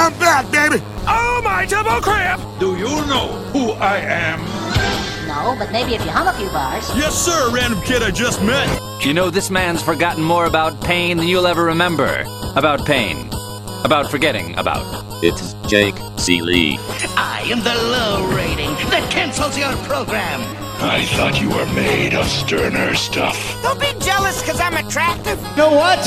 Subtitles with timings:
[0.00, 0.82] I'm back, baby.
[1.06, 2.40] Oh, my double cramp!
[2.58, 4.40] Do you know who I am?
[5.28, 6.88] No, but maybe if you hum a few bars.
[6.96, 8.66] Yes, sir, random kid I just met.
[9.04, 12.24] You know, this man's forgotten more about pain than you'll ever remember.
[12.56, 13.28] About pain.
[13.84, 15.04] About forgetting about.
[15.22, 16.78] It's Jake Ciely.
[17.18, 20.40] I am the low rating that cancels your program.
[20.82, 23.36] I thought you were made of sterner stuff.
[23.62, 25.38] Don't be jealous because I'm attractive.
[25.50, 26.00] You know what?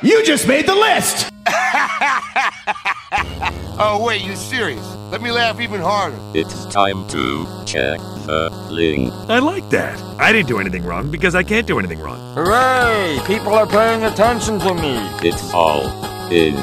[0.00, 1.29] You just made the list!
[3.78, 4.84] oh, wait, you serious?
[5.10, 6.16] Let me laugh even harder.
[6.34, 9.12] It's time to check the link.
[9.28, 9.98] I like that.
[10.20, 12.34] I didn't do anything wrong because I can't do anything wrong.
[12.34, 13.18] Hooray!
[13.26, 14.96] People are paying attention to me.
[15.26, 15.86] It's all
[16.30, 16.56] in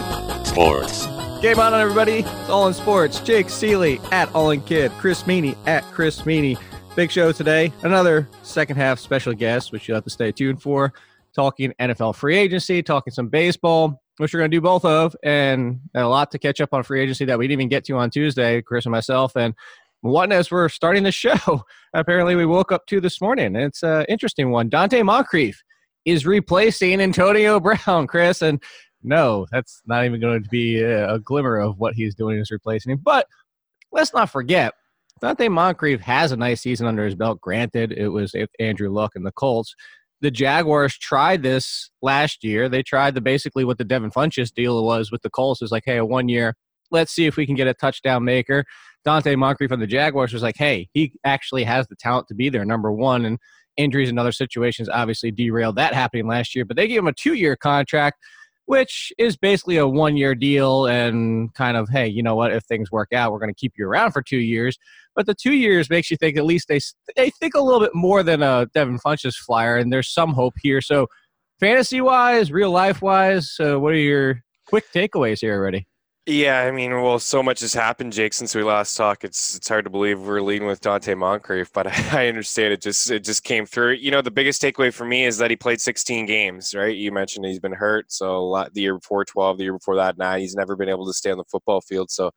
[0.45, 1.05] sports.
[1.41, 2.19] Game on, everybody.
[2.19, 3.19] It's all in sports.
[3.19, 4.91] Jake Ciely at All In Kid.
[4.93, 6.57] Chris Meaney at Chris Meaney.
[6.95, 7.71] Big show today.
[7.83, 10.93] Another second half special guest, which you'll have to stay tuned for.
[11.35, 15.79] Talking NFL free agency, talking some baseball, which we're going to do both of, and
[15.95, 18.09] a lot to catch up on free agency that we didn't even get to on
[18.09, 19.35] Tuesday, Chris and myself.
[19.35, 19.53] And
[20.01, 23.55] what as we're starting the show, apparently we woke up to this morning.
[23.55, 24.69] It's an interesting one.
[24.69, 25.61] Donte Moncrief
[26.05, 28.41] is replacing Antonio Brown, Chris.
[28.41, 28.61] And
[29.03, 32.51] no, that's not even going to be a, a glimmer of what he's doing is
[32.51, 32.99] replacing him.
[33.03, 33.27] But
[33.91, 34.73] let's not forget,
[35.21, 37.41] Donte Moncrief has a nice season under his belt.
[37.41, 39.75] Granted, it was Andrew Luck and the Colts.
[40.21, 42.69] The Jaguars tried this last year.
[42.69, 45.61] They tried the basically what the Devin Funchess deal was with the Colts.
[45.61, 46.55] Is like, hey, a one year,
[46.91, 48.65] let's see if we can get a touchdown maker.
[49.05, 52.49] Donte Moncrief from the Jaguars was like, hey, he actually has the talent to be
[52.49, 53.25] there, number one.
[53.25, 53.37] And
[53.77, 56.65] injuries and other situations obviously derailed that happening last year.
[56.65, 58.17] But they gave him a two year contract
[58.67, 62.51] which is basically a one year deal and kind of, hey, you know what?
[62.51, 64.77] If things work out, we're going to keep you around for two years.
[65.15, 66.81] But the two years makes you think at least they,
[67.15, 70.53] they think a little bit more than a Devin Funchess flyer, and there's some hope
[70.61, 70.81] here.
[70.81, 71.07] So,
[71.61, 75.87] fantasy wise, real life wise, uh, what are your quick takeaways here already?
[76.29, 79.23] Yeah, I mean, well, so much has happened, Jake, since we last talked.
[79.23, 83.09] It's it's hard to believe we're leading with Donte Moncrief, but I, understand it just
[83.09, 83.93] it just came through.
[83.93, 86.75] You know, the biggest takeaway for me is that he played 16 games.
[86.75, 86.95] Right?
[86.95, 90.17] You mentioned he's been hurt, so lot, the year before 12, the year before that,
[90.17, 90.41] nine.
[90.41, 92.11] He's never been able to stay on the football field.
[92.11, 92.31] So,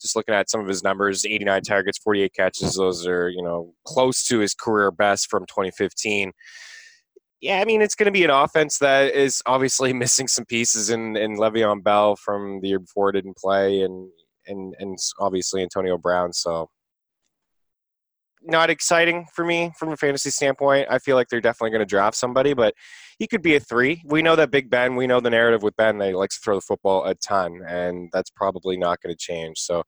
[0.00, 2.74] just looking at some of his numbers, 89 targets, 48 catches.
[2.74, 6.32] Those are you know close to his career best from 2015
[7.42, 10.88] yeah, I mean, it's going to be an offense that is obviously missing some pieces
[10.88, 14.08] in, in Le'Veon Bell from the year before didn't play, and
[14.46, 16.32] and and obviously Antonio Brown.
[16.32, 16.70] So
[18.44, 20.86] not exciting for me from a fantasy standpoint.
[20.90, 22.74] I feel like they're definitely going to draft somebody, but
[23.18, 24.02] he could be a three.
[24.04, 24.96] We know that Big Ben.
[24.96, 27.60] We know the narrative with Ben They he likes to throw the football a ton,
[27.66, 29.58] and that's probably not going to change.
[29.58, 29.82] So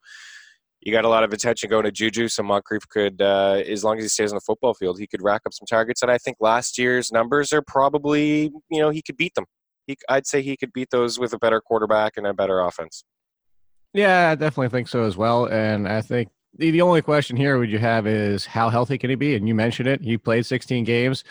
[0.84, 2.28] you got a lot of attention going to Juju.
[2.28, 5.22] So Moncrief could, uh, as long as he stays on the football field, he could
[5.22, 6.02] rack up some targets.
[6.02, 9.46] And I think last year's numbers are probably, you know, he could beat them.
[9.86, 13.02] He, I'd say he could beat those with a better quarterback and a better offense.
[13.94, 15.46] Yeah, I definitely think so as well.
[15.46, 16.28] And I think
[16.58, 19.36] the, the only question here would you have is how healthy can he be?
[19.36, 20.02] And you mentioned it.
[20.02, 21.24] He played 16 games.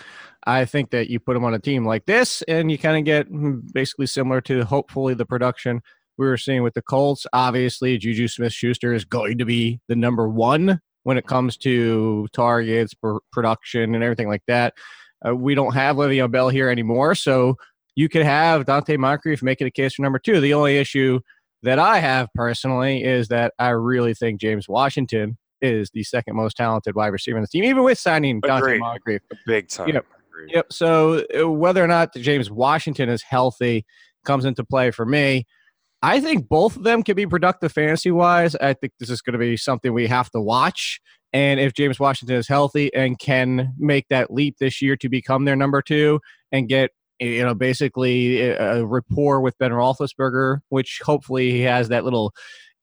[0.45, 3.05] I think that you put him on a team like this and you kind of
[3.05, 5.83] get hmm, basically similar to hopefully the production–
[6.17, 7.25] we were seeing with the Colts.
[7.33, 12.27] Obviously, Juju Smith Schuster is going to be the number one when it comes to
[12.33, 14.73] targets, pr- production, and everything like that.
[15.25, 17.55] Uh, we don't have Le'Veon Bell here anymore, so
[17.95, 20.39] you could have Donte Moncrief making a case for number two.
[20.39, 21.19] The only issue
[21.61, 26.57] that I have personally is that I really think James Washington is the second most
[26.57, 29.21] talented wide receiver in the team, even with signing Donte Moncrief.
[29.45, 29.89] Big time.
[29.89, 30.05] Yep.
[30.49, 30.73] Yep.
[30.73, 33.85] So uh, whether or not James Washington is healthy
[34.25, 35.45] comes into play for me.
[36.03, 38.55] I think both of them can be productive fantasy wise.
[38.55, 40.99] I think this is going to be something we have to watch.
[41.31, 45.45] And if James Washington is healthy and can make that leap this year to become
[45.45, 46.19] their number two
[46.51, 52.03] and get you know basically a rapport with Ben Roethlisberger, which hopefully he has that
[52.03, 52.33] little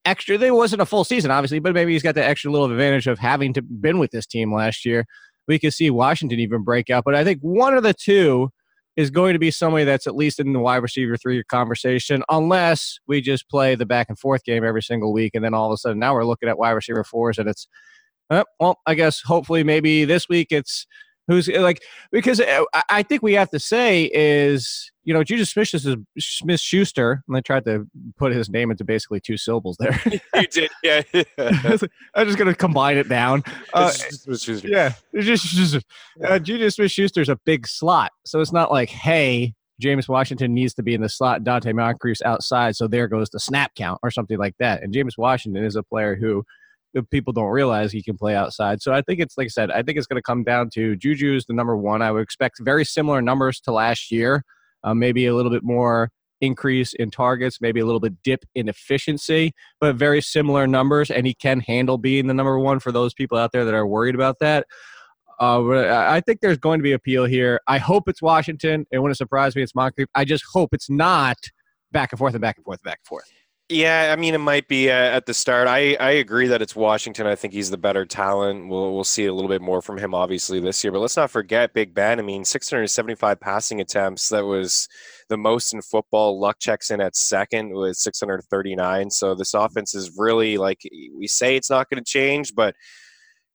[0.07, 0.39] extra.
[0.39, 3.19] There wasn't a full season, obviously, but maybe he's got that extra little advantage of
[3.19, 5.05] having to been with this team last year.
[5.47, 8.51] We could see Washington even break out, but I think one of the two
[9.01, 12.99] is going to be somebody that's at least in the wide receiver three conversation, unless
[13.07, 15.33] we just play the back and forth game every single week.
[15.35, 17.67] And then all of a sudden now we're looking at wide receiver fours and it's,
[18.29, 20.87] uh, well, I guess hopefully maybe this week it's
[21.31, 25.73] who's like, because uh, I think we have to say is, you know, Juju Smith
[25.75, 27.87] is Smith Schuster, and I tried to
[28.19, 30.01] put his name into basically two syllables there.
[30.35, 31.03] you did, yeah.
[32.15, 33.45] I'm just gonna combine it down.
[33.73, 33.93] Uh,
[34.65, 35.85] yeah, it's just, just
[36.27, 40.55] uh, Juju Smith Schuster is a big slot, so it's not like, hey, James Washington
[40.55, 44.01] needs to be in the slot, Donte Moncrief's outside, so there goes the snap count
[44.03, 44.83] or something like that.
[44.83, 46.45] And James Washington is a player who
[47.11, 48.83] people don't realize he can play outside.
[48.83, 50.97] So I think it's like I said, I think it's going to come down to
[50.97, 52.03] Juju's the number one.
[52.03, 54.45] I would expect very similar numbers to last year
[54.85, 56.11] uh, maybe a little bit more
[56.41, 61.27] increase in targets, maybe a little bit dip in efficiency, but very similar numbers, and
[61.27, 64.15] he can handle being the number one for those people out there that are worried
[64.15, 64.67] about that.
[65.39, 65.63] Uh,
[66.09, 67.61] I think there's going to be appeal here.
[67.67, 68.87] I hope it's Washington.
[68.91, 69.63] It wouldn't surprise me.
[69.63, 70.09] It's Moncrief.
[70.15, 71.39] I just hope it's not
[71.93, 73.31] back and forth and back and forth and back and forth.
[73.73, 75.69] Yeah, I mean, it might be uh, at the start.
[75.69, 77.29] I, I agree that it's Washington.
[77.29, 78.67] I think he's the better talent.
[78.69, 80.93] We'll we'll see a little bit more from him, obviously, this year.
[80.93, 82.19] But let's not forget Big Ben.
[82.19, 84.29] I mean, 675 passing attempts.
[84.31, 84.89] That was
[85.29, 86.41] the most in football.
[86.41, 89.09] Luck checks in at second with 639.
[89.11, 90.81] So this offense is really like
[91.17, 92.75] we say it's not going to change, but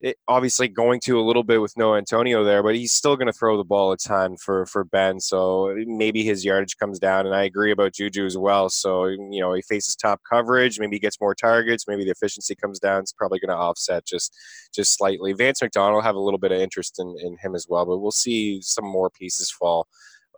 [0.02, 3.28] it, obviously going to a little bit with no Antonio there, but he's still going
[3.28, 5.20] to throw the ball a ton for for Ben.
[5.20, 8.70] So eh, maybe his yardage comes down, and I agree about Juju as well.
[8.70, 12.56] So you know he faces top coverage, maybe he gets more targets, maybe the efficiency
[12.56, 13.02] comes down.
[13.02, 14.36] It's probably going to offset just
[14.74, 15.34] just slightly.
[15.34, 18.12] Vance McDonald have a little bit of interest in, in him as well, but we'll
[18.12, 19.88] see some more pieces fall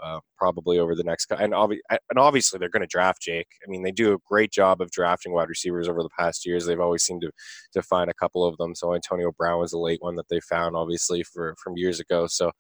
[0.04, 3.48] uh, probably over the next and, obvi- and obviously they're going to draft Jake.
[3.66, 6.66] I mean, they do a great job of drafting wide receivers over the past years.
[6.66, 7.32] They've always seemed to
[7.74, 8.76] to find a couple of them.
[8.76, 12.28] So Antonio Brown was a late one that they found, obviously for from years ago.
[12.28, 12.52] So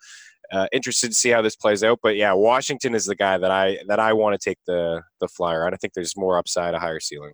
[0.51, 1.99] uh, interested to see how this plays out.
[2.01, 5.27] But yeah, Washington is the guy that I that I want to take the the
[5.27, 5.73] flyer on.
[5.73, 7.33] I think there's more upside, a higher ceiling.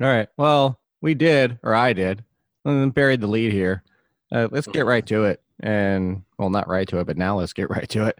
[0.00, 0.28] All right.
[0.36, 2.24] Well, we did, or I did,
[2.64, 3.82] and buried the lead here.
[4.32, 7.52] Uh, let's get right to it and well, not right to it, but now let's
[7.52, 8.18] get right to it.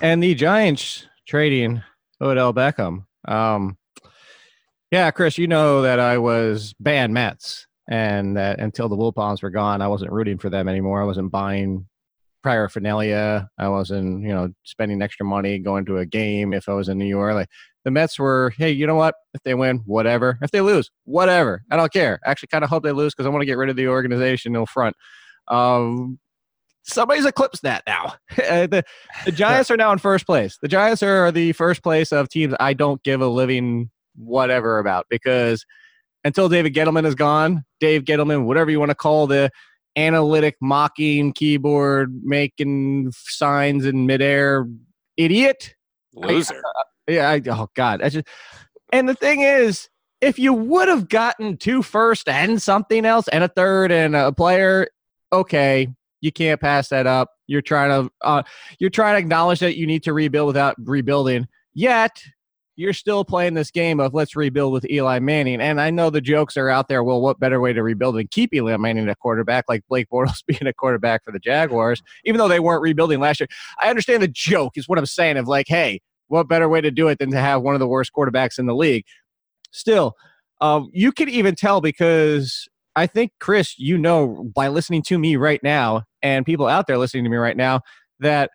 [0.00, 1.82] And the Giants trading
[2.20, 3.04] Odell Beckham.
[3.26, 3.76] Um,
[4.90, 9.50] yeah, Chris, you know that I was banned Mets, and that until the Wilpons were
[9.50, 11.02] gone, I wasn't rooting for them anymore.
[11.02, 11.86] I wasn't buying
[12.42, 13.48] paraphernalia.
[13.58, 16.98] I wasn't, you know, spending extra money going to a game if I was in
[16.98, 17.34] New York.
[17.34, 17.48] Like
[17.84, 19.14] the Mets were, hey, you know what?
[19.34, 20.38] If they win, whatever.
[20.42, 21.62] If they lose, whatever.
[21.70, 22.20] I don't care.
[22.26, 23.88] I actually kind of hope they lose because I want to get rid of the
[23.88, 24.96] organization no front.
[25.48, 26.18] Um,
[26.82, 28.14] somebody's eclipsed that now.
[28.42, 28.82] Uh, the,
[29.24, 30.58] the Giants are now in first place.
[30.60, 35.06] The Giants are the first place of teams I don't give a living whatever about
[35.08, 35.64] because
[36.24, 39.50] until David Gettleman is gone, Dave Gettleman, whatever you want to call the
[39.96, 44.66] analytic, mocking, keyboard making signs in midair
[45.16, 45.74] idiot,
[46.14, 46.60] loser.
[47.08, 48.26] I, yeah, I, oh God, I just.
[48.92, 49.88] And the thing is,
[50.20, 54.32] if you would have gotten two first and something else and a third and a
[54.32, 54.88] player,
[55.32, 55.88] okay,
[56.22, 57.32] you can't pass that up.
[57.46, 58.42] You're trying to uh,
[58.78, 61.46] you're trying to acknowledge that you need to rebuild without rebuilding.
[61.74, 62.22] Yet
[62.76, 65.60] you're still playing this game of let's rebuild with Eli Manning.
[65.60, 67.04] And I know the jokes are out there.
[67.04, 70.42] Well, what better way to rebuild than keep Eli Manning a quarterback like Blake Bortles
[70.46, 73.48] being a quarterback for the Jaguars, even though they weren't rebuilding last year.
[73.82, 76.90] I understand the joke is what I'm saying of like, hey, what better way to
[76.90, 79.04] do it than to have one of the worst quarterbacks in the league?
[79.72, 80.14] Still,
[80.60, 85.36] um, you can even tell because I think, Chris, you know, by listening to me
[85.36, 87.80] right now and people out there listening to me right now,
[88.20, 88.50] that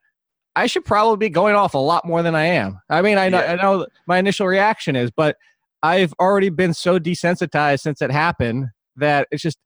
[0.56, 2.80] I should probably be going off a lot more than I am.
[2.90, 3.54] I mean, I know, yeah.
[3.54, 5.38] I know my initial reaction is, but
[5.84, 9.58] I've already been so desensitized since it happened that it's just,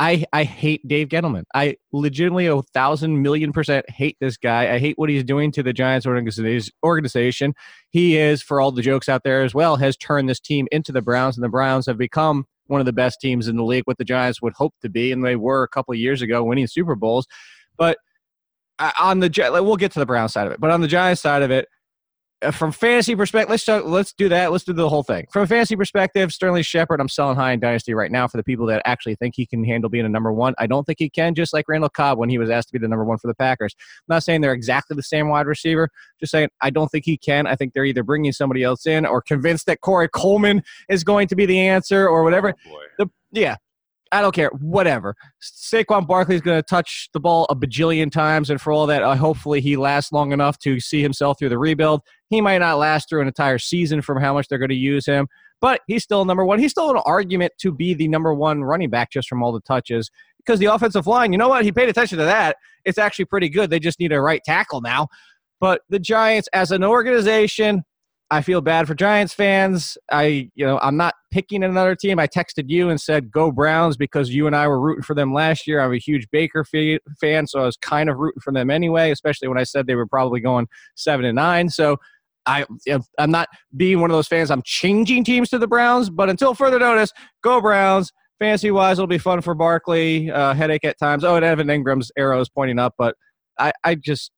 [0.00, 1.44] I, I hate Dave Gettleman.
[1.54, 4.74] I legitimately a thousand million percent hate this guy.
[4.74, 7.54] I hate what he's doing to the Giants organization.
[7.90, 10.92] He is, for all the jokes out there as well, has turned this team into
[10.92, 13.84] the Browns, and the Browns have become one of the best teams in the league,
[13.84, 16.42] what the Giants would hope to be, and they were a couple of years ago
[16.42, 17.26] winning Super Bowls.
[17.76, 17.98] But
[18.78, 19.30] uh, on the
[19.62, 21.68] we'll get to the Brown side of it, but on the Giants side of it,
[22.50, 24.50] from fantasy perspective, let's talk, let's do that.
[24.50, 25.26] Let's do the whole thing.
[25.32, 28.42] From a fantasy perspective, Sterling Shepard, I'm selling high in Dynasty right now for the
[28.42, 30.54] people that actually think he can handle being a number one.
[30.58, 32.78] I don't think he can, just like Randall Cobb when he was asked to be
[32.78, 33.74] the number one for the Packers.
[33.78, 37.16] I'm not saying they're exactly the same wide receiver, just saying I don't think he
[37.16, 37.46] can.
[37.46, 41.28] I think they're either bringing somebody else in or convinced that Corey Coleman is going
[41.28, 42.54] to be the answer or whatever.
[42.68, 43.56] Oh, the, yeah,
[44.12, 44.50] I don't care.
[44.60, 45.16] Whatever.
[45.42, 49.02] Saquon Barkley is going to touch the ball a bajillion times, and for all that,
[49.02, 52.02] uh, hopefully he lasts long enough to see himself through the rebuild.
[52.32, 55.04] He might not last through an entire season from how much they're going to use
[55.04, 55.28] him,
[55.60, 56.58] but he's still number one.
[56.58, 59.60] He's still an argument to be the number one running back just from all the
[59.60, 61.62] touches because the offensive line, you know what?
[61.62, 62.56] He paid attention to that.
[62.86, 63.68] It's actually pretty good.
[63.68, 65.08] They just need a right tackle now.
[65.60, 67.84] But the Giants, as an organization,
[68.30, 69.98] I feel bad for Giants fans.
[70.10, 72.18] I, you know, I'm not picking another team.
[72.18, 75.34] I texted you and said go Browns because you and I were rooting for them
[75.34, 75.80] last year.
[75.80, 76.64] I'm a huge Baker
[77.20, 79.96] fan, so I was kind of rooting for them anyway, especially when I said they
[79.96, 81.68] were probably going seven and nine.
[81.68, 81.98] So
[82.46, 82.66] I,
[83.18, 84.50] I'm not being one of those fans.
[84.50, 88.12] I'm changing teams to the Browns, but until further notice, go Browns.
[88.38, 90.28] Fantasy wise, it'll be fun for Barkley.
[90.28, 91.22] Uh, headache at times.
[91.22, 93.14] Oh, and Evan Engram's arrow is pointing up, but
[93.58, 94.32] I, I just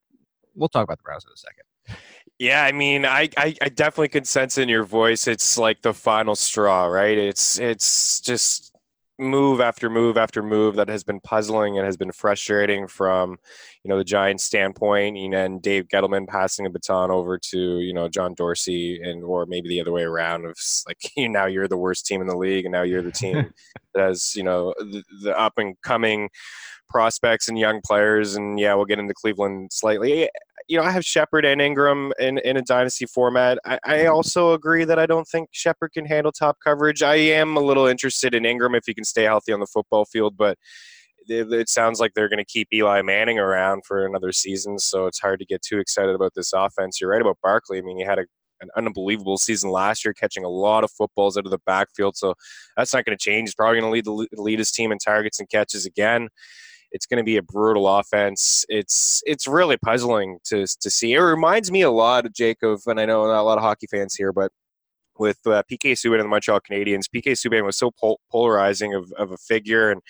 [0.53, 1.99] we'll talk about the Browns in a second.
[2.37, 5.25] Yeah, I mean, I, I, I, definitely can sense in your voice.
[5.25, 7.17] It's like the final straw, right?
[7.17, 8.74] It's it's just
[9.17, 13.37] move after move after move that has been puzzling and has been frustrating from
[13.83, 17.79] you know the Giants standpoint you know, and Dave Gettleman passing a baton over to
[17.79, 20.57] you know John Dorsey and or maybe the other way around of
[20.87, 23.53] like you now you're the worst team in the league and now you're the team
[23.93, 26.29] that has you know the, the up and coming
[26.89, 28.35] prospects and young players.
[28.35, 30.29] And yeah we'll get into Cleveland slightly
[30.67, 33.59] you know, I have Shepard and Engram in, in a dynasty format.
[33.65, 37.03] I, I also agree that I don't think Shepard can handle top coverage.
[37.03, 40.05] I am a little interested in Engram if he can stay healthy on the football
[40.05, 40.57] field, but
[41.27, 45.05] it, it sounds like they're going to keep Eli Manning around for another season, so
[45.05, 46.99] it's hard to get too excited about this offense.
[46.99, 47.77] You're right about Barkley.
[47.77, 48.25] I mean, he had a,
[48.61, 52.33] an unbelievable season last year, catching a lot of footballs out of the backfield, so
[52.77, 53.49] that's not going to change.
[53.49, 56.29] He's probably going to lead the lead his team in targets and catches again
[56.95, 58.65] it's going to be a brutal offense.
[58.69, 61.11] It's it's really puzzling to to see.
[61.11, 63.85] It reminds me a lot of Jacob, and I know not a lot of hockey
[63.87, 64.49] fans here, but
[65.19, 69.11] with uh, PK Subban and the Montreal Canadiens, PK Subban was so pol- polarizing of,
[69.17, 70.01] of a figure, and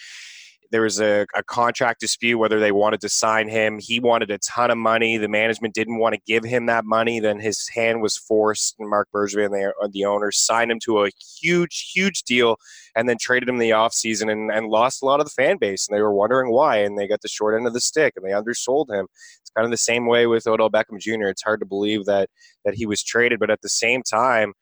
[0.71, 3.79] there was a, a, contract dispute whether they wanted to sign him.
[3.79, 5.17] He wanted a ton of money.
[5.17, 7.19] The management didn't want to give him that money.
[7.19, 11.05] Then his hand was forced, and Marc Bergevin, the, uh, the owner, signed him to
[11.05, 12.57] a huge, huge deal
[12.95, 15.87] and then traded him the offseason and, and lost a lot of the fan base.
[15.87, 18.25] And they were wondering why, and they got the short end of the stick, and
[18.25, 19.07] they undersold him.
[19.41, 21.27] It's kind of the same way with Odell Beckham Jr.
[21.27, 22.29] It's hard to believe that
[22.63, 24.53] that he was traded, but at the same time,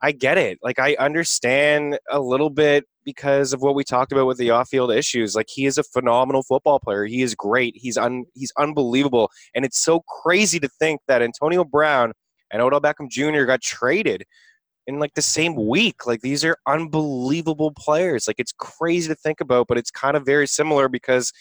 [0.00, 0.58] I get it.
[0.62, 4.92] Like I understand a little bit because of what we talked about with the off-field
[4.92, 5.34] issues.
[5.34, 7.06] Like he is a phenomenal football player.
[7.06, 7.74] He is great.
[7.74, 9.30] He's un he's unbelievable.
[9.54, 12.12] And it's so crazy to think that Antonio Brown
[12.50, 13.44] and Odell Beckham Jr.
[13.44, 14.24] got traded
[14.86, 16.06] in like the same week.
[16.06, 18.28] Like these are unbelievable players.
[18.28, 21.32] Like it's crazy to think about, but it's kind of very similar because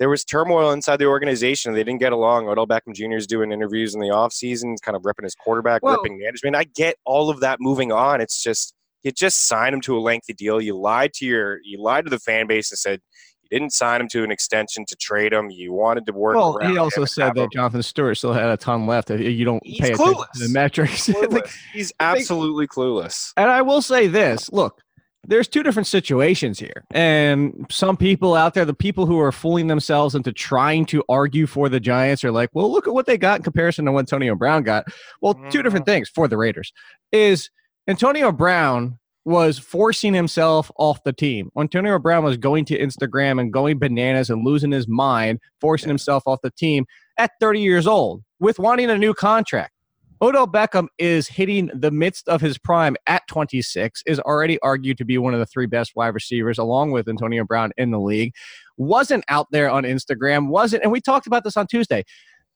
[0.00, 1.74] there was turmoil inside the organization.
[1.74, 2.48] They didn't get along.
[2.48, 3.18] Odell Beckham Jr.
[3.18, 6.56] is doing interviews in the offseason, kind of ripping his quarterback, well, ripping management.
[6.56, 8.20] I get all of that moving on.
[8.20, 10.60] It's just you just signed him to a lengthy deal.
[10.60, 13.00] You lied to your you lied to the fan base and said
[13.42, 15.50] you didn't sign him to an extension to trade him.
[15.50, 16.36] You wanted to work.
[16.36, 17.50] Well, he also said that him.
[17.52, 19.10] Jonathan Stewart still had a ton left.
[19.10, 20.12] You don't He's pay clueless.
[20.12, 21.08] attention to the metrics.
[21.30, 23.32] like, He's absolutely clueless.
[23.36, 24.82] And I will say this: look,
[25.28, 26.84] there's two different situations here.
[26.90, 31.46] And some people out there, the people who are fooling themselves into trying to argue
[31.46, 34.00] for the Giants are like, well, look at what they got in comparison to what
[34.00, 34.86] Antonio Brown got.
[35.20, 35.50] Well, mm-hmm.
[35.50, 36.72] two different things for the Raiders
[37.12, 37.50] is
[37.88, 41.50] Antonio Brown was forcing himself off the team.
[41.58, 46.22] Antonio Brown was going to Instagram and going bananas and losing his mind, forcing himself
[46.26, 46.84] off the team
[47.16, 49.72] at 30 years old with wanting a new contract.
[50.20, 55.04] Odell Beckham is hitting the midst of his prime at 26, is already argued to
[55.04, 58.34] be one of the three best wide receivers, along with Antonio Brown in the league.
[58.76, 62.04] Wasn't out there on Instagram, wasn't, and we talked about this on Tuesday.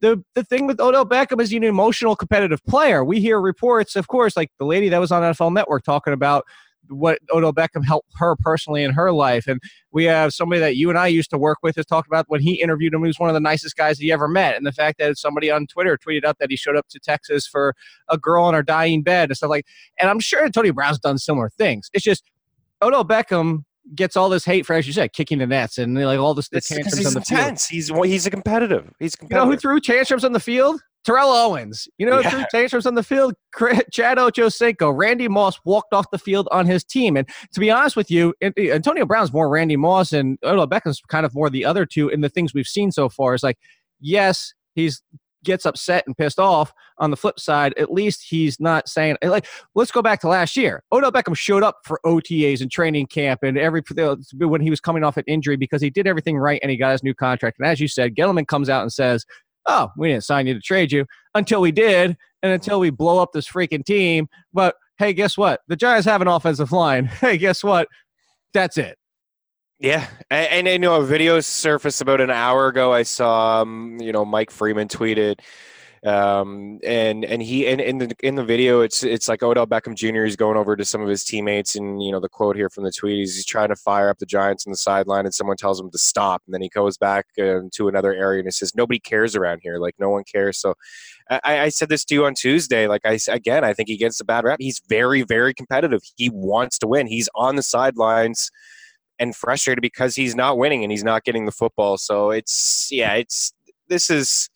[0.02, 3.04] The, the thing with Odell Beckham is he's an emotional, competitive player.
[3.04, 6.44] We hear reports, of course, like the lady that was on NFL Network talking about
[6.88, 9.46] what Odell Beckham helped her personally in her life.
[9.46, 9.60] And
[9.92, 12.40] we have somebody that you and I used to work with has talked about when
[12.40, 14.56] he interviewed him, he was one of the nicest guys he ever met.
[14.56, 17.46] And the fact that somebody on Twitter tweeted out that he showed up to Texas
[17.46, 17.74] for
[18.08, 19.66] a girl on her dying bed and stuff like
[20.00, 21.88] and I'm sure Tony Brown's done similar things.
[21.92, 22.24] It's just
[22.82, 26.18] Odell Beckham gets all this hate for, as you said, kicking the nets and like
[26.18, 27.66] all this the it's, tantrums he's on the intense.
[27.66, 28.04] field.
[28.04, 28.90] He's he's a competitive.
[28.98, 29.44] He's competitive.
[29.44, 30.80] You know who threw tantrums on the field?
[31.04, 31.88] Terrell Owens.
[31.98, 32.30] You know, yeah.
[32.30, 33.34] threw tantrums on the field.
[33.92, 34.96] Chad Ochocinco.
[34.96, 37.16] Randy Moss walked off the field on his team.
[37.16, 41.26] And to be honest with you, Antonio Brown's more Randy Moss and Odell Beckham's kind
[41.26, 43.34] of more the other two in the things we've seen so far.
[43.34, 43.58] Is like,
[44.00, 45.02] yes, he's
[45.44, 46.72] gets upset and pissed off.
[46.98, 49.46] On the flip side, at least he's not saying like.
[49.74, 50.82] Let's go back to last year.
[50.92, 53.82] Odell Beckham showed up for OTAs and training camp and every
[54.38, 56.92] when he was coming off an injury because he did everything right and he got
[56.92, 57.58] his new contract.
[57.58, 59.24] And as you said, Gettleman comes out and says,
[59.66, 63.18] "Oh, we didn't sign you to trade you until we did, and until we blow
[63.18, 65.60] up this freaking team." But hey, guess what?
[65.68, 67.06] The Giants have an offensive line.
[67.20, 67.88] Hey, guess what?
[68.54, 68.96] That's it.
[69.82, 72.92] Yeah, and, I know a video surfaced about an hour ago.
[72.92, 75.40] I saw, um, you know, Mike Freeman tweeted,
[76.06, 79.96] um, and and he and in the in the video, it's it's like Odell Beckham
[79.96, 80.22] Jr.
[80.24, 82.84] is going over to some of his teammates, and you know, the quote here from
[82.84, 85.56] the tweet is he's trying to fire up the Giants on the sideline, and someone
[85.56, 88.52] tells him to stop, and then he goes back uh, to another area and he
[88.52, 89.78] says, "Nobody cares around here.
[89.78, 90.74] Like no one cares." So,
[91.28, 92.86] I, I said this to you on Tuesday.
[92.86, 94.58] Like I again, I think he gets a bad rap.
[94.60, 96.02] He's very very competitive.
[96.14, 97.08] He wants to win.
[97.08, 98.52] He's on the sidelines
[99.22, 101.96] and frustrated because he's not winning and he's not getting the football.
[101.96, 103.52] So it's yeah, it's
[103.88, 104.50] this is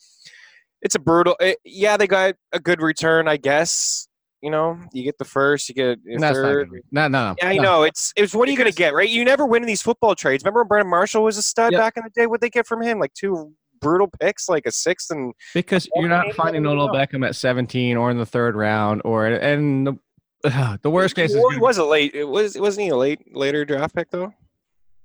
[0.82, 1.36] it's a brutal.
[1.40, 4.08] It, yeah, they got a good return, I guess.
[4.42, 6.68] You know, you get the first, you get a That's third.
[6.92, 7.62] No, no, Yeah, I no.
[7.62, 7.82] know.
[7.84, 9.08] It's it's what are you going to get, right?
[9.08, 10.44] You never win in these football trades.
[10.44, 11.80] Remember when Brandon Marshall was a stud Yep.
[11.80, 12.26] back in the day?
[12.26, 12.98] What they get from him?
[12.98, 17.34] Like two brutal picks, like a sixth and because you're not finding Odell Beckham at
[17.36, 19.98] 17 or in the third round or and the,
[20.82, 22.14] the worst case is he was a late.
[22.14, 24.32] It was wasn't he a late later draft pick though?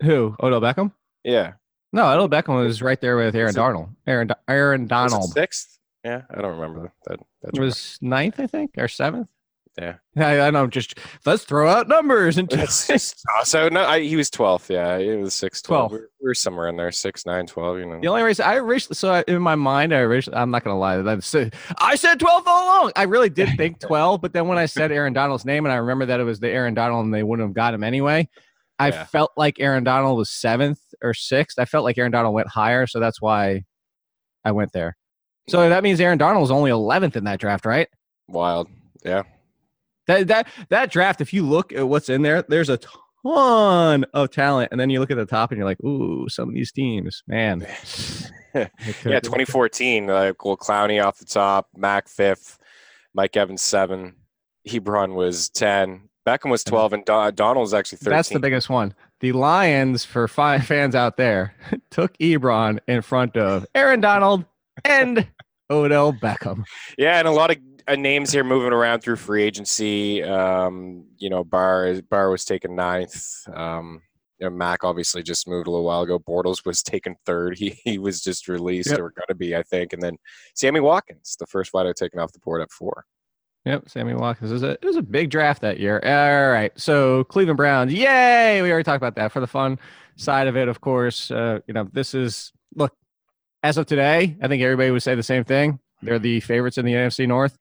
[0.04, 0.36] Who?
[0.40, 0.92] Oh, Odell Beckham?
[1.24, 1.54] Yeah.
[1.94, 3.90] No, Odell Beckham was right there with Aaron Darnold.
[4.08, 5.78] Aaron Aaron Donald sixth.
[6.06, 7.20] Yeah, I don't remember that.
[7.44, 9.28] That's was ninth, I think, or seventh.
[9.78, 9.96] yeah.
[10.18, 10.68] I, I know.
[10.68, 13.86] Just let's throw out numbers and just so no.
[13.86, 14.70] I, he was twelfth.
[14.70, 15.90] Yeah, it was six, 12.
[15.90, 15.92] 12.
[15.92, 18.00] We're, we're somewhere in there, six, nine, 12, You know.
[18.02, 20.74] The only reason I originally, so I, in my mind, I originally, I'm not going
[20.74, 21.36] to lie, that's,
[21.78, 22.92] I said 12 all along.
[22.96, 25.78] I really did think 12, but then when I said Aaron Donald's name and I
[25.78, 28.28] remember that it was the Aaron Donald and they wouldn't have got him anyway,
[28.82, 29.04] I Yeah.
[29.06, 31.60] felt like Aaron Donald was seventh or sixth.
[31.60, 33.64] I felt like Aaron Donald went higher, so that's why
[34.44, 34.98] I went there.
[35.50, 37.88] So that means Aaron Donald was only 11th in that draft, right?
[38.28, 38.68] Wild.
[39.04, 39.24] Yeah.
[40.08, 42.80] That that that draft, if you look at what's in there, there's a
[43.24, 46.50] ton of talent, and then you look at the top and you're like, ooh, some
[46.50, 47.62] of these teams, man.
[48.56, 48.68] yeah,
[49.20, 50.08] 2014.
[50.08, 52.58] Like, well, Clowney off the top, Mack fifth,
[53.14, 54.16] Mike Evans seven,
[54.68, 58.18] Ebron was ten, Beckham was twelve, and Don- Donald was actually thirteen.
[58.18, 58.94] That's the biggest one.
[59.22, 61.56] The Lions, for fi- fans out there,
[61.92, 64.46] took Ebron in front of Aaron Donald
[64.86, 65.28] and
[65.70, 66.64] Odell Beckham.
[66.98, 70.22] Yeah, and a lot of uh, names here moving around through free agency.
[70.24, 73.26] Um, you know, Barr Barr was taken ninth.
[73.54, 74.02] Um,
[74.40, 76.18] you know, Mack obviously just moved a little while ago.
[76.20, 77.58] Bortles was taken third.
[77.58, 79.00] He he was just released Yep.
[79.00, 79.94] or going to be, I think.
[79.94, 80.18] And then
[80.56, 83.06] Sammy Watkins, the first fighter taken off the board at four.
[83.66, 84.50] Yep, Sammy Watkins.
[84.50, 86.00] It was, a, it was a big draft that year.
[86.04, 88.62] All right, so Cleveland Browns, yay!
[88.62, 89.32] We already talked about that.
[89.32, 89.78] For the fun
[90.16, 92.94] side of it, of course, uh, you know this is look.
[93.64, 95.80] As of today, I think everybody would say the same thing.
[96.02, 97.54] They're the favorites in the NFC North.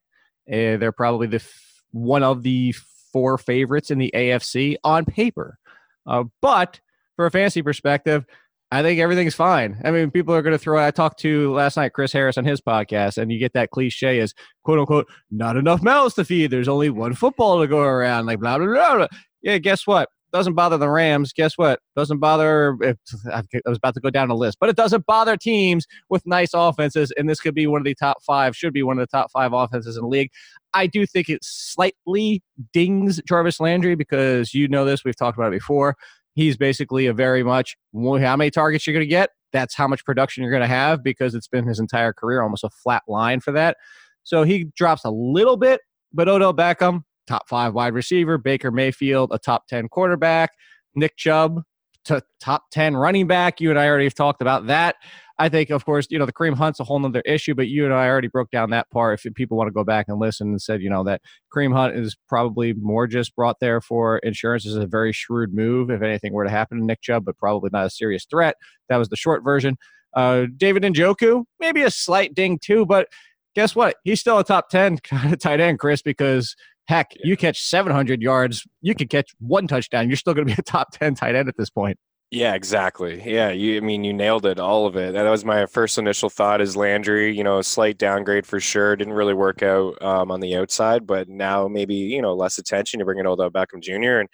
[0.51, 2.73] Uh, they're probably the f- one of the
[3.13, 5.59] four favorites in the AFC on paper.
[6.07, 6.81] Uh, but
[7.17, 8.25] for a fantasy perspective,
[8.73, 9.81] I think everything's fine.
[9.85, 10.85] I mean, people are going to throw.
[10.85, 14.21] I talked to last night Chris Harris on his podcast, and you get that cliche
[14.21, 16.53] as quote unquote not enough mouths to feed.
[16.53, 18.27] There's only one football to go around.
[18.27, 18.97] Like blah blah blah.
[18.97, 19.07] blah.
[19.43, 20.09] Yeah, guess what?
[20.33, 21.33] Doesn't bother the Rams.
[21.33, 21.81] Guess what?
[21.97, 22.77] Doesn't bother.
[22.81, 22.97] If,
[23.33, 26.51] I was about to go down the list, but it doesn't bother teams with nice
[26.55, 28.57] offenses, and this could be one of the top five.
[28.57, 30.31] Should be one of the top five offenses in the league.
[30.73, 35.05] I do think it slightly dings Jarvis Landry because you know this.
[35.05, 35.97] We've talked about it before.
[36.35, 39.31] He's basically a very much how many targets you're going to get.
[39.53, 42.65] That's how much production you're going to have because it's been his entire career almost
[42.65, 43.77] a flat line for that.
[44.23, 45.81] So he drops a little bit,
[46.13, 50.51] but Odell Beckham, top five wide receiver, Baker Mayfield, a top 10 quarterback,
[50.95, 51.63] Nick Chubb,
[52.05, 53.61] to top 10 running back.
[53.61, 54.97] You and I already have talked about that.
[55.39, 57.87] I think, of course, you know, the Kareem Hunt's a whole nother issue, but you
[57.87, 59.25] and I already broke down that part.
[59.25, 61.23] If people want to go back and listen and said, you know, that
[61.55, 65.91] Kareem Hunt is probably more just brought there for insurance is a very shrewd move
[65.91, 68.57] if anything were to happen to Nick Chubb, but probably not a serious threat.
[68.91, 69.79] That was the short version.
[70.15, 73.09] Uh, David Njoku, maybe a slight ding too, but
[73.55, 73.97] guess what?
[74.05, 76.55] He's still a top 10 kind of tight end, Chris, because
[76.91, 80.09] heck, you catch 700 yards, you could catch one touchdown.
[80.09, 81.97] You're still going to be a top 10 tight end at this point.
[82.33, 83.21] Yeah, exactly.
[83.25, 83.77] Yeah, you.
[83.77, 84.61] I mean, you nailed it.
[84.61, 85.15] All of it.
[85.15, 86.61] That was my first initial thought.
[86.61, 87.37] Is Landry?
[87.37, 88.95] You know, a slight downgrade for sure.
[88.95, 93.01] Didn't really work out um, on the outside, but now maybe you know less attention.
[93.01, 94.21] You bring in Odell Beckham Jr.
[94.21, 94.29] and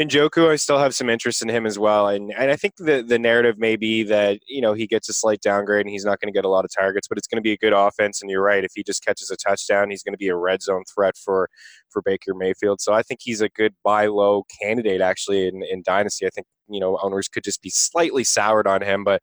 [0.00, 2.08] Njoku, I still have some interest in him as well.
[2.08, 5.12] And and I think the the narrative may be that you know he gets a
[5.12, 7.36] slight downgrade and he's not going to get a lot of targets, but it's going
[7.36, 8.20] to be a good offense.
[8.20, 8.64] And you're right.
[8.64, 11.48] If he just catches a touchdown, he's going to be a red zone threat for
[11.90, 12.80] for Baker Mayfield.
[12.80, 16.26] So I think he's a good buy low candidate actually in, in Dynasty.
[16.26, 19.04] I think, you know, owners could just be slightly soured on him.
[19.04, 19.22] But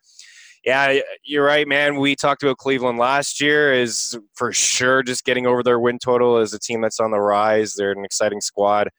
[0.64, 1.98] yeah, you're right, man.
[2.00, 6.38] We talked about Cleveland last year is for sure just getting over their win total
[6.38, 7.74] as a team that's on the rise.
[7.74, 8.90] They're an exciting squad.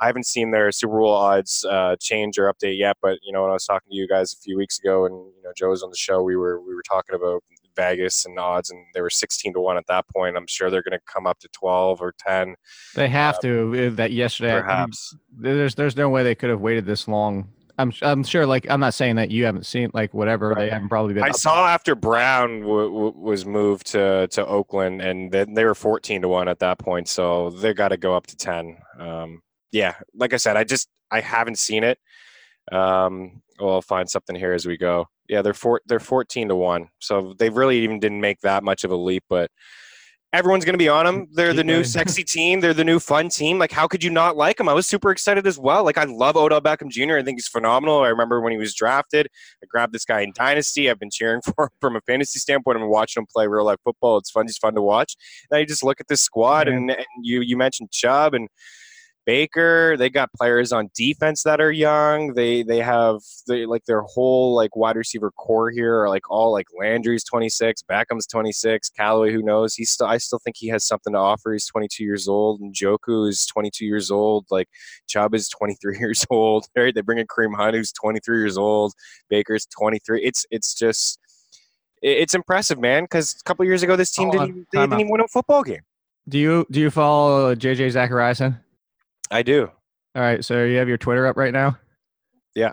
[0.00, 3.42] I haven't seen their Super Bowl odds uh, change or update yet, but you know
[3.42, 5.70] when I was talking to you guys a few weeks ago, and you know Joe
[5.70, 7.42] was on the show, we were we were talking about
[7.76, 10.36] Vegas and odds, and they were sixteen to one at that point.
[10.36, 12.54] I'm sure they're going to come up to twelve or ten.
[12.94, 13.88] They have to.
[13.88, 15.16] uh, That yesterday, I- Perhaps.
[15.36, 17.48] there's there's no way they could have waited this long.
[17.80, 18.44] I'm I'm sure.
[18.46, 21.22] Like I'm not saying that you haven't seen like whatever they haven't probably been.
[21.22, 25.76] I saw after Brown w- w- was moved to to Oakland, and then they were
[25.76, 28.78] fourteen to one at that point, so they got to go up to ten.
[28.98, 31.98] Um, yeah, like I said, I just I haven't seen it.
[32.70, 35.06] Um, well, I'll find something here as we go.
[35.28, 38.84] Yeah, they're four, they're fourteen to one, so they really even didn't make that much
[38.84, 39.24] of a leap.
[39.28, 39.50] But
[40.32, 41.26] everyone's going to be on them.
[41.32, 42.60] They're the new sexy team.
[42.60, 43.58] They're the new fun team.
[43.58, 44.68] Like, how could you not like them?
[44.68, 45.84] I was super excited as well.
[45.84, 47.16] Like, I love Odell Beckham Jr.
[47.16, 48.02] I think he's phenomenal.
[48.02, 49.28] I remember when he was drafted.
[49.62, 50.90] I grabbed this guy in Dynasty.
[50.90, 52.76] I've been cheering for him from a fantasy standpoint.
[52.76, 54.18] I've been watching him play real life football.
[54.18, 54.46] It's fun.
[54.46, 55.16] He's fun to watch.
[55.50, 58.48] And then you just look at this squad, and, and you you mentioned Chubb and
[59.28, 59.94] Baker.
[59.98, 62.32] They got players on defense that are young.
[62.32, 66.50] They they have they like their whole like wide receiver core here are like all
[66.50, 69.30] like Landry's 26, Beckham's 26, Callaway.
[69.30, 69.74] Who knows?
[69.74, 71.52] He's still I still think he has something to offer.
[71.52, 74.46] He's 22 years old, and Njoku is 22 years old.
[74.50, 74.70] Like
[75.08, 76.64] Chubb is 23 years old.
[76.74, 76.94] Right?
[76.94, 78.94] They bring in Kareem Hunt, who's 23 years old.
[79.28, 80.24] Baker's 23.
[80.24, 81.18] It's it's just
[82.00, 83.04] it's impressive, man.
[83.04, 85.64] Because a couple years ago, this team didn't, even, they didn't even win a football
[85.64, 85.82] game.
[86.26, 88.60] Do you do you follow JJ Zachariason?
[89.30, 89.70] I do.
[90.14, 91.78] All right, so you have your Twitter up right now.
[92.54, 92.72] Yeah.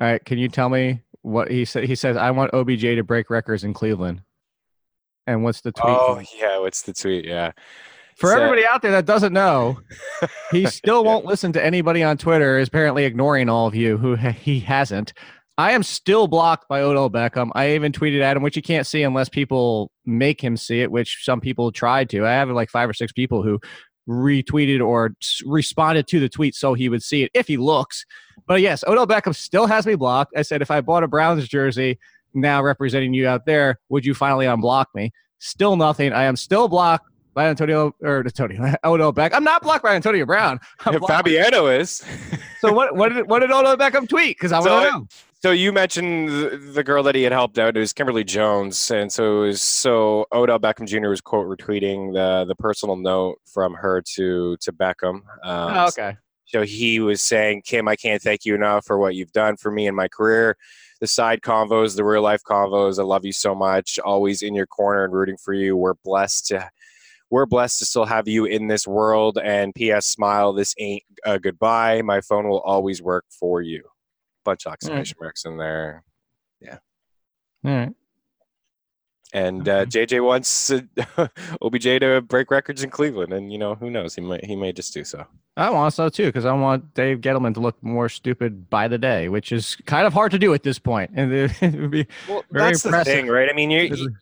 [0.00, 1.84] All right, can you tell me what he said?
[1.84, 4.22] He says, "I want OBJ to break records in Cleveland."
[5.26, 5.96] And what's the tweet?
[5.98, 7.26] Oh yeah, what's the tweet?
[7.26, 7.52] Yeah.
[8.16, 9.80] For everybody out there that doesn't know,
[10.50, 12.58] he still won't listen to anybody on Twitter.
[12.58, 15.12] Is apparently ignoring all of you who he hasn't.
[15.58, 17.50] I am still blocked by Odell Beckham.
[17.54, 20.90] I even tweeted at him, which you can't see unless people make him see it,
[20.92, 22.24] which some people tried to.
[22.24, 23.58] I have like five or six people who
[24.08, 28.04] retweeted or responded to the tweet so he would see it if he looks.
[28.46, 30.32] But yes, Odell Beckham still has me blocked.
[30.36, 31.98] I said, if I bought a Browns jersey
[32.34, 35.12] now representing you out there, would you finally unblock me?
[35.38, 36.12] Still nothing.
[36.12, 39.34] I am still blocked by Antonio or Antonio Odell Beckham.
[39.34, 40.58] I'm not blocked by Antonio Brown.
[40.80, 42.04] Fabiano by- is.
[42.60, 42.96] so what?
[42.96, 44.36] What did what did Odell Beckham tweet?
[44.36, 45.06] Because I want to know.
[45.40, 47.76] So you mentioned the, girl that he had helped out.
[47.76, 51.10] It was Kimberly Jones, and so it was, so Odell Beckham Jr.
[51.10, 55.22] was quote retweeting the the personal note from her to to Beckham.
[55.44, 56.16] Um, oh, okay.
[56.46, 59.70] So he was saying, Kim, I can't thank you enough for what you've done for
[59.70, 60.56] me in my career.
[61.00, 64.00] The side convos, the real life convos, I love you so much.
[64.00, 65.76] Always in your corner and rooting for you.
[65.76, 66.68] We're blessed to
[67.30, 69.38] we're blessed to still have you in this world.
[69.38, 70.06] And P.S.
[70.06, 72.02] Smile, this ain't a goodbye.
[72.02, 73.84] My phone will always work for you
[74.48, 75.26] bunch of exclamation right.
[75.26, 76.02] marks in there.
[76.60, 76.78] Yeah.
[77.64, 77.92] All right.
[79.34, 80.80] And uh, JJ wants uh,
[81.62, 84.72] OBJ to break records in Cleveland, and you know who knows he might he may
[84.72, 85.26] just do so.
[85.58, 88.96] I want so too because I want Dave Gettleman to look more stupid by the
[88.96, 91.10] day, which is kind of hard to do at this point.
[91.14, 93.12] And it would be well, very that's impressive.
[93.12, 93.50] the thing, right?
[93.50, 93.80] I mean, you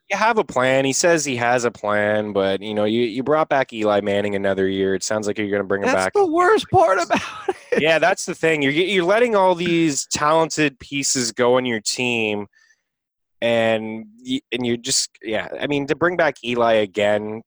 [0.08, 0.84] you have a plan.
[0.84, 4.34] He says he has a plan, but you know, you you brought back Eli Manning
[4.34, 4.94] another year.
[4.94, 6.14] It sounds like you're going to bring him that's back.
[6.14, 7.82] That's the worst part about it.
[7.82, 8.62] Yeah, that's the thing.
[8.62, 12.48] You're you're letting all these talented pieces go on your team
[13.42, 17.42] and and you just yeah i mean to bring back eli again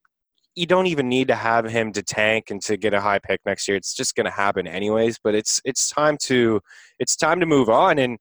[0.59, 3.39] you don't even need to have him to tank and to get a high pick
[3.45, 3.77] next year.
[3.77, 6.59] It's just going to happen anyways but it's it's time to
[6.99, 7.97] it's time to move on.
[7.97, 8.17] And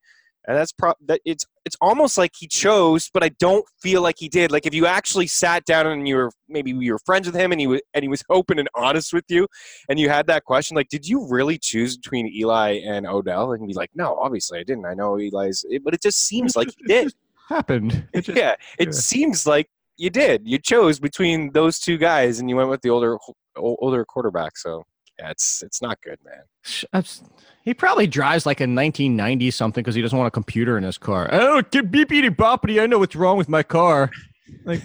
[0.46, 4.14] and that's pro that it's it's almost like he chose but i don't feel like
[4.18, 4.52] he did.
[4.52, 7.50] Like if you actually sat down and you were maybe you were friends with him
[7.50, 9.48] and he was and he was open and honest with you
[9.88, 13.52] and you had that question like did you really choose between eli and odell?
[13.52, 14.86] And be like no obviously i didn't.
[14.86, 17.12] I know eli's but it just seems like he did
[17.48, 18.06] happened.
[18.12, 18.92] It just, yeah, it yeah.
[18.92, 20.46] seems like you did.
[20.46, 23.18] You chose between those two guys, and you went with the older
[23.56, 24.56] older quarterback.
[24.56, 24.84] So
[25.18, 27.04] yeah, it's it's not good, man.
[27.64, 30.96] He probably drives like a 1990 something because he doesn't want a computer in his
[30.96, 31.28] car.
[31.32, 32.80] Oh, get beepity boppity.
[32.80, 34.10] I know what's wrong with my car.
[34.64, 34.82] Like,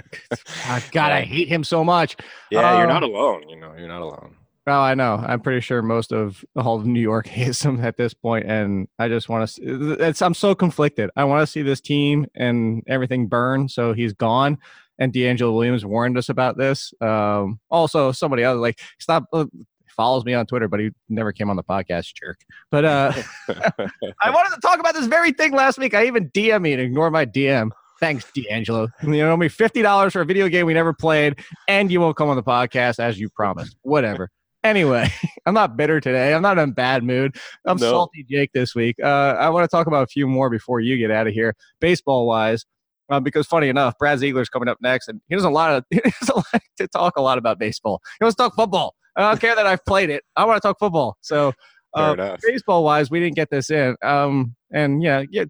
[0.92, 2.16] God, I hate him so much.
[2.50, 3.48] Yeah, you're not um, alone.
[3.48, 4.36] You know, you're not alone.
[4.66, 5.22] Well, I know.
[5.26, 8.88] I'm pretty sure most of all of New York hates him at this point, and
[8.98, 9.96] I just want to.
[9.98, 11.10] It's I'm so conflicted.
[11.16, 14.58] I want to see this team and everything burn, so he's gone.
[14.98, 16.94] And DeAngelo Williams warned us about this.
[17.00, 19.46] Um, also, somebody else like stop uh,
[19.88, 22.38] follows me on Twitter, but he never came on the podcast, jerk.
[22.70, 23.12] But uh,
[23.48, 25.94] I wanted to talk about this very thing last week.
[25.94, 27.70] I even DM and ignore my DM.
[27.98, 28.88] Thanks, D'Angelo.
[29.02, 32.16] You owe me fifty dollars for a video game we never played, and you won't
[32.16, 33.76] come on the podcast as you promised.
[33.82, 34.30] Whatever.
[34.64, 35.08] Anyway,
[35.46, 36.34] I'm not bitter today.
[36.34, 37.36] I'm not in a bad mood.
[37.66, 37.90] I'm no.
[37.90, 38.96] salty Jake this week.
[39.02, 41.54] Uh, I want to talk about a few more before you get out of here,
[41.80, 42.64] baseball wise.
[43.10, 45.84] Uh, because funny enough, Brad Ziegler's coming up next, and he doesn't a lot of
[45.90, 48.00] he doesn't like to talk a lot about baseball.
[48.18, 48.94] He wants to talk football.
[49.16, 50.22] I don't care that I've played it.
[50.36, 51.18] I want to talk football.
[51.20, 51.52] So,
[51.92, 53.96] uh, baseball wise, we didn't get this in.
[54.02, 55.44] Um, and yeah, yeah.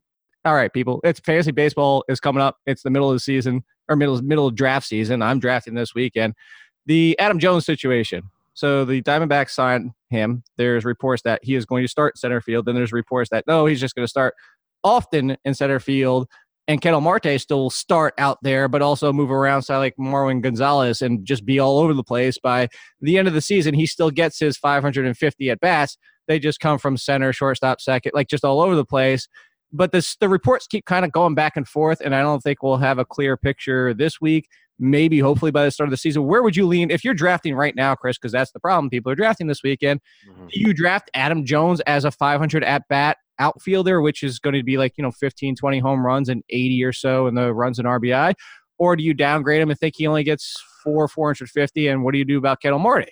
[0.44, 1.00] All right, people.
[1.04, 2.56] It's fantasy baseball is coming up.
[2.66, 5.22] It's the middle of the season or middle middle of draft season.
[5.22, 6.34] I'm drafting this weekend.
[6.86, 8.24] The Adam Jones situation.
[8.54, 10.42] So the Diamondbacks signed him.
[10.56, 12.66] There's reports that he is going to start center field.
[12.66, 14.34] Then there's reports that no, he's just going to start
[14.84, 16.28] often in center field.
[16.68, 21.02] And Ketel Marte still start out there, but also move around so like Marwin Gonzalez
[21.02, 22.38] and just be all over the place.
[22.38, 22.68] By
[23.00, 25.98] the end of the season, he still gets his 550 at bats.
[26.28, 29.26] They just come from center, shortstop, second, like just all over the place.
[29.72, 32.62] But this, the reports keep kind of going back and forth, and I don't think
[32.62, 34.46] we'll have a clear picture this week
[34.82, 36.24] maybe hopefully by the start of the season.
[36.24, 38.18] Where would you lean if you're drafting right now, Chris?
[38.18, 38.90] Because that's the problem.
[38.90, 40.00] People are drafting this weekend.
[40.28, 40.48] Mm-hmm.
[40.48, 44.62] Do you draft Adam Jones as a 500 at bat outfielder, which is going to
[44.62, 47.78] be like, you know, 15, 20 home runs and 80 or so in the runs
[47.78, 48.34] and RBI?
[48.78, 51.86] Or do you downgrade him and think he only gets four, 450?
[51.86, 53.10] And what do you do about Ketel Marte?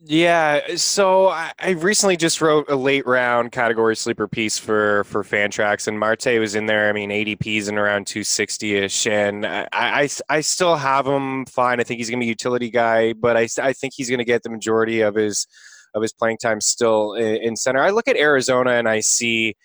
[0.00, 5.24] Yeah, so I, I recently just wrote a late round category sleeper piece for for
[5.24, 6.88] Fantrax, and Marte was in there.
[6.88, 11.80] I mean, ADP's in around 260 ish, and I, I, I still have him fine.
[11.80, 14.18] I think he's going to be a utility guy, but I, I think he's going
[14.20, 15.48] to get the majority of his
[15.94, 17.80] of his playing time still in, in center.
[17.80, 19.56] I look at Arizona and I see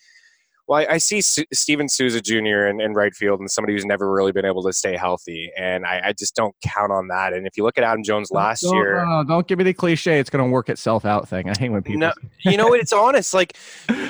[0.67, 2.67] well, I, I see Su- Steven Souza Jr.
[2.67, 5.85] In, in, right field and somebody who's never really been able to stay healthy, and
[5.85, 7.33] I, I just don't count on that.
[7.33, 9.73] And if you look at Adam Jones last don't, year, no, don't give me the
[9.73, 10.19] cliche.
[10.19, 11.49] It's going to work itself out thing.
[11.49, 11.99] I hate when people.
[11.99, 12.79] No, you know what?
[12.79, 13.33] It's honest.
[13.33, 13.57] Like,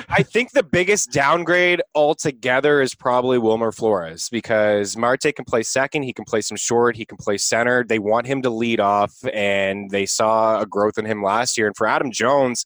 [0.08, 6.02] I think the biggest downgrade altogether is probably Wilmer Flores because Marte can play second,
[6.02, 7.84] he can play some short, he can play center.
[7.84, 11.66] They want him to lead off, and they saw a growth in him last year.
[11.66, 12.64] And for Adam Jones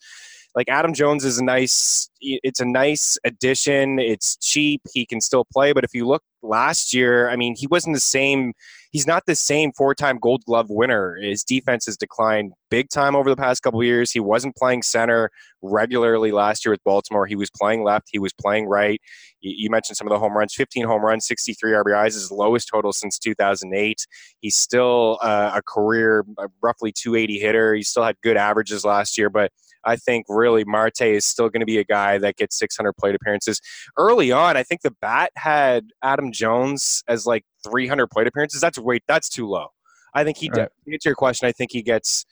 [0.54, 3.98] like Adam Jones is a nice it's a nice addition.
[3.98, 4.82] It's cheap.
[4.92, 8.00] He can still play, but if you look last year, I mean, he wasn't the
[8.00, 8.52] same
[8.90, 11.16] he's not the same four-time gold glove winner.
[11.20, 14.10] His defense has declined big time over the past couple years.
[14.10, 15.30] He wasn't playing center
[15.62, 17.26] regularly last year with Baltimore.
[17.26, 19.00] He was playing left, he was playing right.
[19.40, 22.92] You mentioned some of the home runs, 15 home runs, 63 RBIs, his lowest total
[22.92, 24.06] since 2008.
[24.40, 26.24] He's still uh, a career
[26.62, 27.74] roughly 280 hitter.
[27.74, 29.52] He still had good averages last year, but
[29.84, 33.14] I think really Marte is still going to be a guy that gets 600 plate
[33.14, 33.60] appearances.
[33.96, 38.60] Early on, I think the bat had Adam Jones as like 300 plate appearances.
[38.60, 39.68] That's wait, that's too low.
[40.14, 40.48] I think he.
[40.48, 40.68] Right.
[40.86, 42.24] To answer your question, I think he gets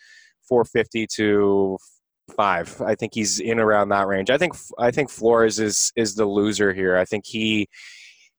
[0.48, 1.78] 450 to
[2.36, 2.80] five.
[2.80, 4.30] I think he's in around that range.
[4.30, 6.96] I think I think Flores is is the loser here.
[6.96, 7.68] I think he.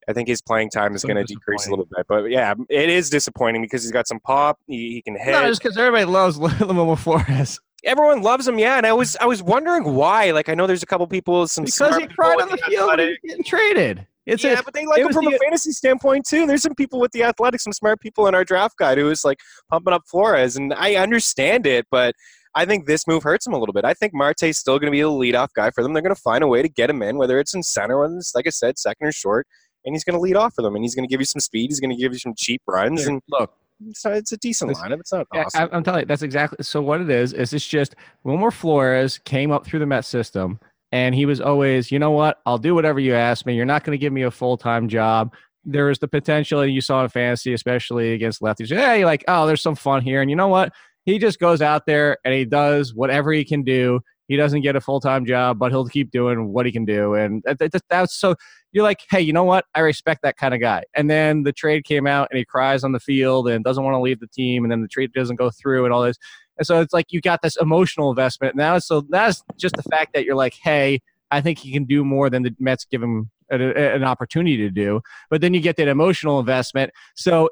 [0.10, 2.54] I think his playing time is so going to decrease a little bit, but yeah,
[2.70, 4.58] it is disappointing because he's got some pop.
[4.66, 5.34] He, he can hit.
[5.34, 8.60] No, just because everybody loves Wilmer Flores everyone loves him.
[8.60, 10.32] Yeah, and I was I was wondering why.
[10.32, 13.18] Like I know there's a couple people some because he cried on the field and
[13.24, 14.08] getting traded.
[14.26, 16.46] It's yeah, a, but they like him from the, a fantasy standpoint too.
[16.46, 19.24] There's some people with the athletics, some smart people in our draft guide who is
[19.24, 22.14] like pumping up Flores, and I understand it, but
[22.54, 23.86] I think this move hurts him a little bit.
[23.86, 25.94] I think Marte's still going to be the leadoff guy for them.
[25.94, 28.10] They're going to find a way to get him in, whether it's in center or,
[28.36, 29.48] like I said, second or short,
[29.86, 31.40] and he's going to lead off for them, and he's going to give you some
[31.40, 31.70] speed.
[31.70, 33.54] He's going to give you some cheap runs, and look,
[33.94, 35.00] so it's a decent lineup.
[35.00, 35.70] It's not awesome.
[35.72, 36.64] I, am telling you, that's exactly.
[36.64, 40.60] So what it is is it's just Wilmer Flores came up through the Met system,
[40.92, 43.56] and he was always, you know what, I'll do whatever you ask me.
[43.56, 45.34] You're not going to give me a full time job.
[45.66, 48.70] There is the potential, and you saw in fantasy, especially against lefties.
[48.70, 50.74] Hey, like, oh, there's some fun here, and you know what?
[51.06, 54.02] He just goes out there and he does whatever he can do.
[54.28, 57.14] He doesn't get a full time job, but he'll keep doing what he can do,
[57.14, 57.44] and
[57.90, 58.36] that's so
[58.72, 59.66] you're like, hey, you know what?
[59.74, 60.84] I respect that kind of guy.
[60.94, 63.96] And then the trade came out and he cries on the field and doesn't want
[63.96, 64.64] to leave the team.
[64.64, 66.18] And then the trade doesn't go through and all this.
[66.58, 68.56] And so it's like you got this emotional investment.
[68.56, 71.00] Now, so that's just the fact that you're like, hey,
[71.32, 75.02] I think he can do more than the Mets give him an opportunity to do.
[75.30, 76.92] But then you get that emotional investment.
[77.16, 77.50] So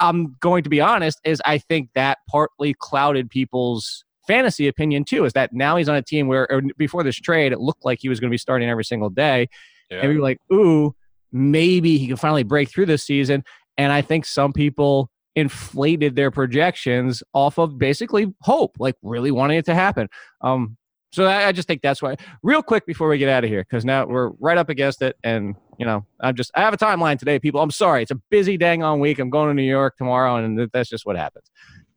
[0.00, 5.24] I'm going to be honest, is I think that partly clouded people's fantasy opinion too.
[5.24, 6.48] Is that now he's on a team where
[6.78, 9.48] before this trade, it looked like he was going to be starting every single day.
[9.90, 10.00] Yeah.
[10.00, 10.94] And we were like, ooh,
[11.32, 13.44] maybe he can finally break through this season.
[13.76, 19.58] And I think some people inflated their projections off of basically hope, like really wanting
[19.58, 20.08] it to happen.
[20.40, 20.76] Um,
[21.14, 22.16] so I, I just think that's why.
[22.42, 25.16] Real quick before we get out of here, because now we're right up against it,
[25.22, 27.60] and you know, I'm just I have a timeline today, people.
[27.60, 29.20] I'm sorry, it's a busy dang on week.
[29.20, 31.50] I'm going to New York tomorrow, and that's just what happens.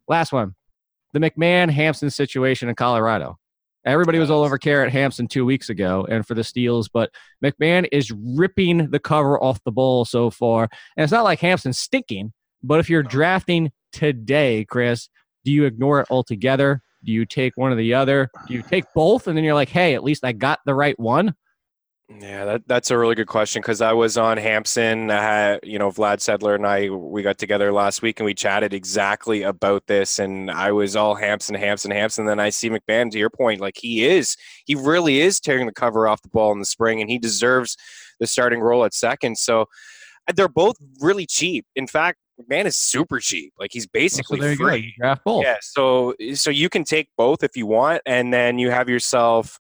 [0.08, 0.54] Last one,
[1.14, 3.40] the McMahon Hampson situation in Colorado.
[3.86, 7.10] Everybody was all over Garrett Hampson two weeks ago and for the steals, but
[7.44, 10.70] McMahon is ripping the cover off the bowl so far.
[10.96, 15.10] And it's not like Hampson's stinking, but if you're drafting today, Chris,
[15.46, 16.82] do you ignore it altogether?
[17.04, 18.30] Do you take one or the other?
[18.48, 21.00] Do you take both and then you're like, hey, at least I got the right
[21.00, 21.36] one?
[22.10, 25.12] Yeah, that, that's a really good question because I was on Hampson.
[25.12, 28.74] Uh, you know, Vlad Sedler and I we got together last week and we chatted
[28.74, 30.18] exactly about this.
[30.18, 32.26] And I was all Hampson, Hampson, Hampson.
[32.26, 33.12] Then I see McMahon.
[33.12, 36.54] To your point, like he is, he really is tearing the cover off the ball
[36.54, 37.76] in the spring, and he deserves
[38.22, 39.38] the starting role at second.
[39.38, 39.64] So
[40.30, 41.66] uh, they're both really cheap.
[41.76, 43.52] In fact, McMahon is super cheap.
[43.60, 44.94] Like he's basically so free.
[44.98, 45.44] Draft both.
[45.44, 45.58] Yeah.
[45.62, 49.60] So so you can take both if you want, and then you have yourself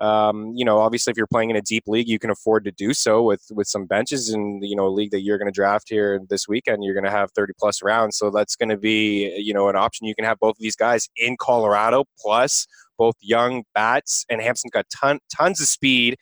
[0.00, 2.72] um, you know, obviously, if you're playing in a deep league, you can afford to
[2.72, 5.52] do so with with some benches in you know a league that you're going to
[5.52, 6.84] draft here this weekend.
[6.84, 9.76] You're going to have 30 plus rounds, so that's going to be you know an
[9.76, 10.06] option.
[10.06, 12.66] You can have both of these guys in Colorado, plus
[12.98, 16.16] both young bats, and Hampson's got ton, tons of speed.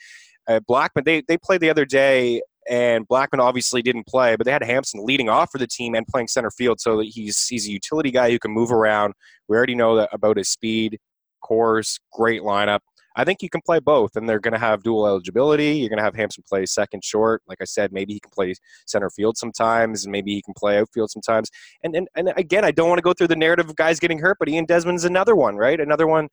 [0.47, 4.53] Uh, Blackmon, they they played the other day and Blackmon obviously didn't play, but they
[4.53, 7.67] had Hampson leading off for the team and playing center field, so that he's he's
[7.67, 9.15] a utility guy who can move around.
[9.49, 10.99] We already know that about his speed,
[11.43, 12.81] cores, great lineup.
[13.17, 15.77] I think you can play both, and they're going to have dual eligibility.
[15.77, 17.43] You're going to have Hampson play second short.
[17.47, 18.55] Like I said, maybe he can play
[18.87, 21.51] center field sometimes, and maybe he can play outfield sometimes.
[21.83, 24.19] And and, and again, I don't want to go through the narrative of guys getting
[24.19, 25.81] hurt, but Ian Desmond's another one, right?
[25.81, 26.29] Another one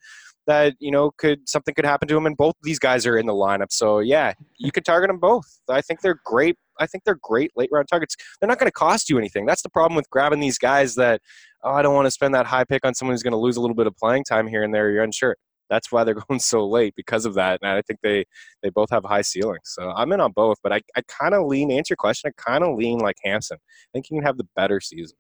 [0.48, 3.26] that you know could something could happen to him, and both these guys are in
[3.26, 3.72] the lineup.
[3.72, 5.46] So yeah, you could target them both.
[5.70, 6.58] I think they're great.
[6.80, 8.16] I think they're great late round targets.
[8.40, 9.46] They're not going to cost you anything.
[9.46, 11.22] That's the problem with grabbing these guys that
[11.64, 13.58] oh, I don't want to spend that high pick on someone who's going to lose
[13.58, 14.90] a little bit of playing time here and there.
[14.92, 15.36] You're unsure.
[15.72, 17.60] That's why they're going so late because of that.
[17.64, 18.26] And I think they
[18.62, 19.64] they both have high ceilings.
[19.64, 22.42] So I'm in on both, but I, I kind of lean, answer your question, I
[22.42, 23.58] kind of lean like Hampson.
[23.58, 25.18] I think he can have the better season.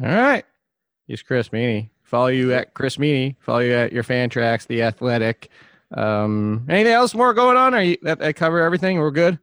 [0.00, 0.44] All right.
[1.08, 1.88] He's Chris Meaney.
[2.04, 3.36] Follow you at Chris Meaney.
[3.40, 5.48] Follow you at your Fantrax, the Athletic.
[5.96, 7.74] Um, anything else more going on?
[7.74, 8.98] Are you that, that cover everything?
[8.98, 9.38] We're good.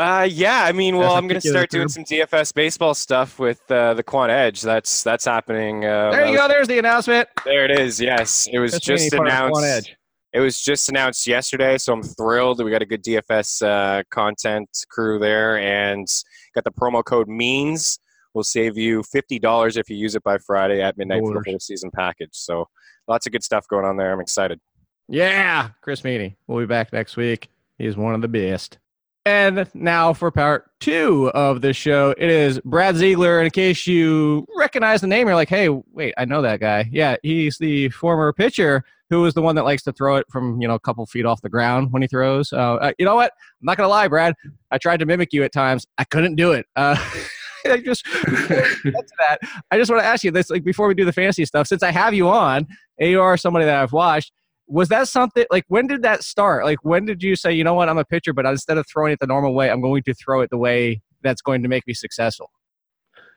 [0.00, 3.60] Uh, yeah, I mean, well, I'm going to start doing some DFS baseball stuff with
[3.70, 4.62] uh, the Quant Edge.
[4.62, 5.84] That's that's happening.
[5.84, 6.48] Uh, there you go.
[6.48, 7.28] There's the announcement.
[7.44, 8.00] There it is.
[8.00, 9.92] Yes, it was just announced.
[10.32, 12.64] It was just announced yesterday, so I'm thrilled.
[12.64, 16.06] We got a good DFS uh, content crew there, and
[16.54, 17.98] got the promo code means
[18.32, 21.50] will save you fifty dollars if you use it by Friday at midnight for the
[21.50, 22.30] whole season package.
[22.32, 22.66] So
[23.06, 24.14] lots of good stuff going on there.
[24.14, 24.60] I'm excited.
[25.08, 26.36] Yeah, Chris Meaney.
[26.46, 27.50] We'll be back next week.
[27.76, 28.78] He's one of the best.
[29.26, 33.42] And now for part two of the show, it is Brad Ziegler.
[33.42, 36.88] In case you recognize the name, you're like, hey, wait, I know that guy.
[36.90, 40.60] Yeah, he's the former pitcher who is the one that likes to throw it from
[40.62, 42.52] you know a couple feet off the ground when he throws.
[42.52, 43.32] Uh, uh, you know what?
[43.60, 44.34] I'm not gonna lie, Brad.
[44.70, 45.86] I tried to mimic you at times.
[45.98, 46.66] I couldn't do it.
[46.76, 46.96] Uh,
[47.66, 49.38] I just that.
[49.70, 51.82] I just want to ask you this, like before we do the fantasy stuff, since
[51.82, 52.66] I have you on,
[52.98, 54.32] and you are somebody that I've watched
[54.70, 56.64] was that something like when did that start?
[56.64, 59.12] Like when did you say, you know what, I'm a pitcher, but instead of throwing
[59.12, 61.86] it the normal way, I'm going to throw it the way that's going to make
[61.88, 62.50] me successful?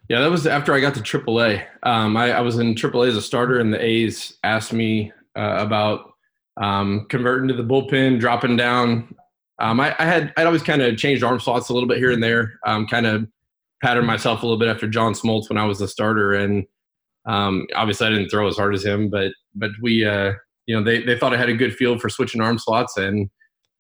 [0.09, 1.65] Yeah, that was after I got to AAA.
[1.83, 5.55] Um, I, I, was in AAA as a starter, and the A's asked me uh,
[5.57, 6.11] about
[6.57, 9.15] um, converting to the bullpen, dropping down.
[9.59, 12.11] Um, I, I, had I'd always kind of changed arm slots a little bit here
[12.11, 13.25] and there, um, kind of
[13.81, 16.65] patterned myself a little bit after John Smoltz when I was a starter, and
[17.25, 20.33] um, obviously I didn't throw as hard as him, but but we uh,
[20.65, 23.29] you know, they, they thought I had a good field for switching arm slots and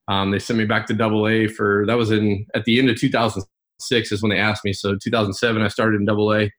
[0.07, 2.89] um, they sent me back to double A for, that was in, at the end
[2.89, 4.73] of 2006 is when they asked me.
[4.73, 6.51] So 2007, I started in double A,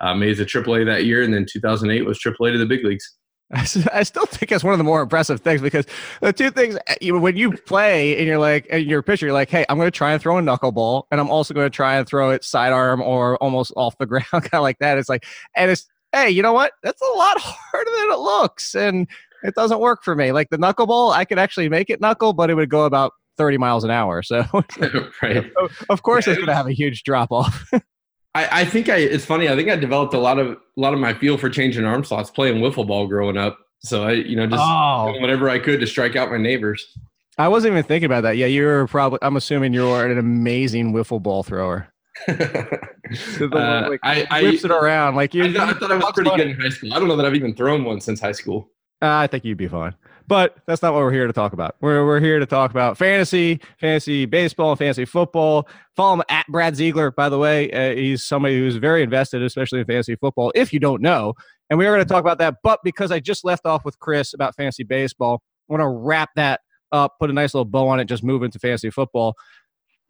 [0.00, 1.22] uh, made it a triple A that year.
[1.22, 3.16] And then 2008 was triple A to the big leagues.
[3.52, 5.84] I still think that's one of the more impressive things because
[6.20, 9.32] the two things eh, when you play and you're like, and you're a pitcher, you're
[9.32, 11.74] like, hey, I'm going to try and throw a knuckleball, and I'm also going to
[11.74, 14.98] try and throw it sidearm or almost off the ground, kind of like that.
[14.98, 16.72] It's like, and it's, hey, you know what?
[16.84, 18.76] That's a lot harder than it looks.
[18.76, 19.08] And
[19.42, 20.32] it doesn't work for me.
[20.32, 23.58] Like the knuckleball, I could actually make it knuckle, but it would go about 30
[23.58, 24.22] miles an hour.
[24.22, 24.44] So,
[25.22, 25.50] right.
[25.88, 27.70] of course, yeah, it's going to have a huge drop off.
[28.34, 28.96] I, I, think I.
[28.96, 29.48] It's funny.
[29.48, 32.04] I think I developed a lot of a lot of my feel for changing arm
[32.04, 33.58] slots playing wiffle ball growing up.
[33.80, 35.18] So I, you know, just oh.
[35.20, 36.96] whatever I could to strike out my neighbors.
[37.38, 38.36] I wasn't even thinking about that.
[38.36, 39.18] Yeah, you're probably.
[39.22, 41.88] I'm assuming you're an amazing wiffle ball thrower.
[42.28, 45.44] uh, like, I, whips it around like you.
[45.44, 46.92] I, thought, I thought I was pretty good in high school.
[46.92, 48.70] I don't know that I've even thrown one since high school.
[49.02, 49.94] I think you'd be fine.
[50.26, 51.74] But that's not what we're here to talk about.
[51.80, 55.68] We're, we're here to talk about fantasy, fantasy baseball, fantasy football.
[55.96, 57.70] Follow him at Brad Ziegler, by the way.
[57.72, 61.34] Uh, he's somebody who's very invested, especially in fantasy football, if you don't know.
[61.68, 62.56] And we are going to talk about that.
[62.62, 66.30] But because I just left off with Chris about fantasy baseball, I want to wrap
[66.36, 66.60] that
[66.92, 69.34] up, put a nice little bow on it, just move into fantasy football.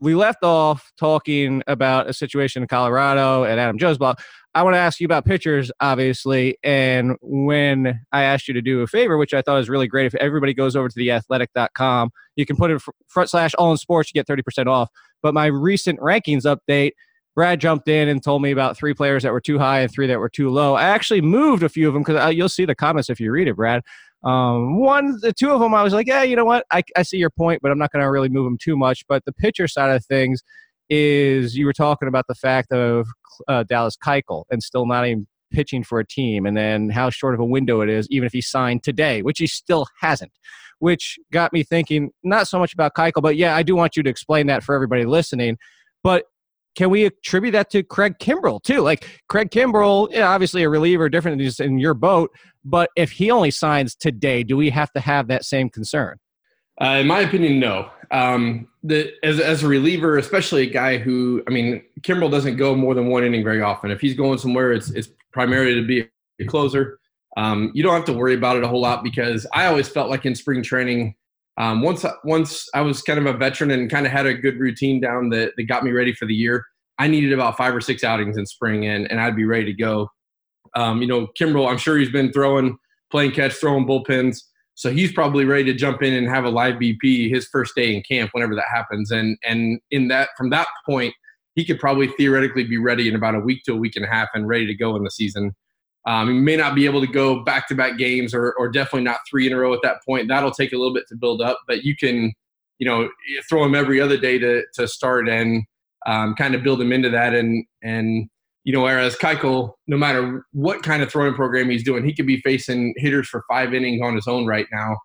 [0.01, 4.23] We left off talking about a situation in Colorado and Adam Jones block.
[4.55, 6.57] I want to ask you about pitchers, obviously.
[6.65, 10.07] And when I asked you to do a favor, which I thought was really great,
[10.07, 13.77] if everybody goes over to the athletic.com, you can put in front slash all in
[13.77, 14.89] sports, you get 30% off.
[15.23, 16.93] But my recent rankings update,
[17.37, 20.07] Brad jumped in and told me about three players that were too high and three
[20.09, 20.75] that were too low.
[20.75, 23.49] I actually moved a few of them because you'll see the comments if you read
[23.49, 23.83] it, Brad.
[24.23, 26.67] Um, one, the two of them, I was like, yeah, you know what?
[26.71, 29.05] I, I see your point, but I'm not going to really move them too much.
[29.09, 30.43] But the pitcher side of things
[30.91, 33.07] is you were talking about the fact of
[33.49, 37.35] uh, Dallas Keuchel and still not even pitching for a team, and then how short
[37.35, 40.33] of a window it is, even if he signed today, which he still hasn't.
[40.79, 44.03] Which got me thinking not so much about Keuchel, but yeah, I do want you
[44.03, 45.59] to explain that for everybody listening.
[46.03, 46.25] But
[46.75, 48.81] can we attribute that to Craig Kimbrel too?
[48.81, 52.31] Like Craig Kimbrel, yeah, obviously a reliever, different than just in your boat.
[52.65, 56.19] But if he only signs today, do we have to have that same concern?
[56.81, 57.91] Uh, in my opinion, no.
[58.11, 62.75] Um, the, as, as a reliever, especially a guy who, I mean, Kimbrel doesn't go
[62.75, 63.91] more than one inning very often.
[63.91, 66.09] If he's going somewhere, it's, it's primarily to be
[66.41, 66.99] a closer.
[67.37, 70.11] Um, you don't have to worry about it a whole lot because I always felt
[70.11, 71.15] like in spring training,
[71.61, 74.59] um, once once I was kind of a veteran and kind of had a good
[74.59, 76.65] routine down that, that got me ready for the year,
[76.99, 79.75] I needed about five or six outings in spring and, and I'd be ready to
[79.75, 80.09] go.
[80.75, 82.79] Um, you know, Kimbrel, I'm sure he's been throwing,
[83.11, 84.39] playing catch, throwing bullpens
[84.75, 87.95] So he's probably ready to jump in and have a live BP his first day
[87.95, 89.11] in camp whenever that happens.
[89.11, 91.13] And and in that from that point,
[91.57, 94.09] he could probably theoretically be ready in about a week to a week and a
[94.09, 95.55] half and ready to go in the season.
[96.07, 99.03] Um, he may not be able to go back to back games or, or definitely
[99.03, 100.29] not three in a row at that point.
[100.29, 102.33] That'll take a little bit to build up, but you can,
[102.79, 103.09] you know,
[103.49, 105.65] throw him every other day to, to start and
[106.07, 107.35] um, kind of build him into that.
[107.35, 108.29] And, and,
[108.65, 112.27] you know, whereas Keuchel, no matter what kind of throwing program he's doing, he could
[112.27, 114.97] be facing hitters for five innings on his own right now.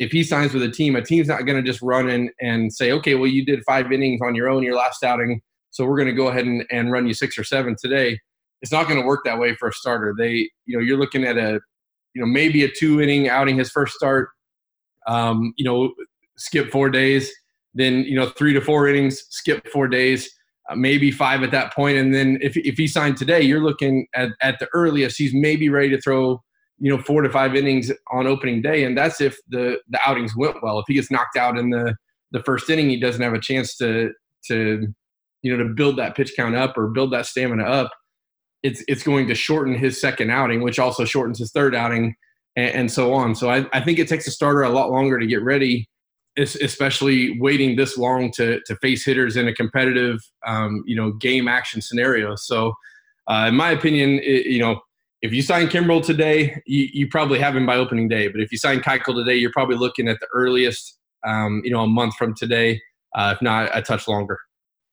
[0.00, 2.72] If he signs with a team, a team's not going to just run in and
[2.72, 5.96] say, okay, well, you did five innings on your own your last outing, so we're
[5.96, 8.18] going to go ahead and, and run you six or seven today
[8.64, 10.14] it's not going to work that way for a starter.
[10.16, 11.60] They, you know, you're looking at a,
[12.14, 14.30] you know, maybe a two inning outing his first start.
[15.06, 15.92] Um, you know,
[16.38, 17.30] skip four days,
[17.74, 20.30] then you know three to four innings, skip four days,
[20.70, 24.06] uh, maybe five at that point, and then if if he signed today, you're looking
[24.14, 26.42] at at the earliest he's maybe ready to throw
[26.78, 30.34] you know four to five innings on opening day, and that's if the the outings
[30.34, 30.78] went well.
[30.78, 31.94] If he gets knocked out in the
[32.30, 34.10] the first inning, he doesn't have a chance to
[34.46, 34.86] to
[35.42, 37.90] you know to build that pitch count up or build that stamina up
[38.64, 42.16] it's it's going to shorten his second outing, which also shortens his third outing,
[42.56, 43.34] and, and so on.
[43.34, 45.88] So I, I think it takes a starter a lot longer to get ready,
[46.38, 51.46] especially waiting this long to to face hitters in a competitive, um, you know, game
[51.46, 52.34] action scenario.
[52.36, 52.72] So,
[53.28, 54.80] uh, in my opinion, it, you know,
[55.20, 58.28] if you sign Kimbrel today, you, you, probably have him by opening day.
[58.28, 61.80] But if you sign Keuchel today, you're probably looking at the earliest, um, you know,
[61.80, 62.82] a month from today,
[63.14, 64.38] uh, if not a touch longer.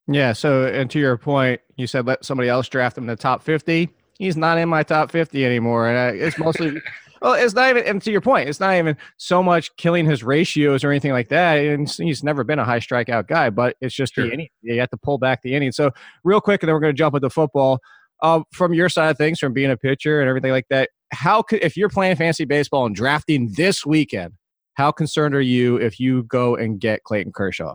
[0.08, 0.32] Yeah.
[0.32, 3.42] So, and to your point, you said let somebody else draft him in the top
[3.42, 3.88] 50.
[4.18, 5.88] He's not in my top 50 anymore.
[5.88, 6.80] And it's mostly,
[7.22, 10.22] well, it's not even, and to your point, it's not even so much killing his
[10.22, 11.58] ratios or anything like that.
[11.58, 14.26] And he's never been a high strikeout guy, but it's just sure.
[14.26, 14.48] the inning.
[14.62, 15.72] You have to pull back the inning.
[15.72, 15.90] So,
[16.24, 17.80] real quick, and then we're going to jump into football.
[18.22, 21.42] Uh, from your side of things, from being a pitcher and everything like that, how
[21.42, 24.32] could, if you're playing fantasy baseball and drafting this weekend,
[24.74, 27.74] how concerned are you if you go and get Clayton Kershaw?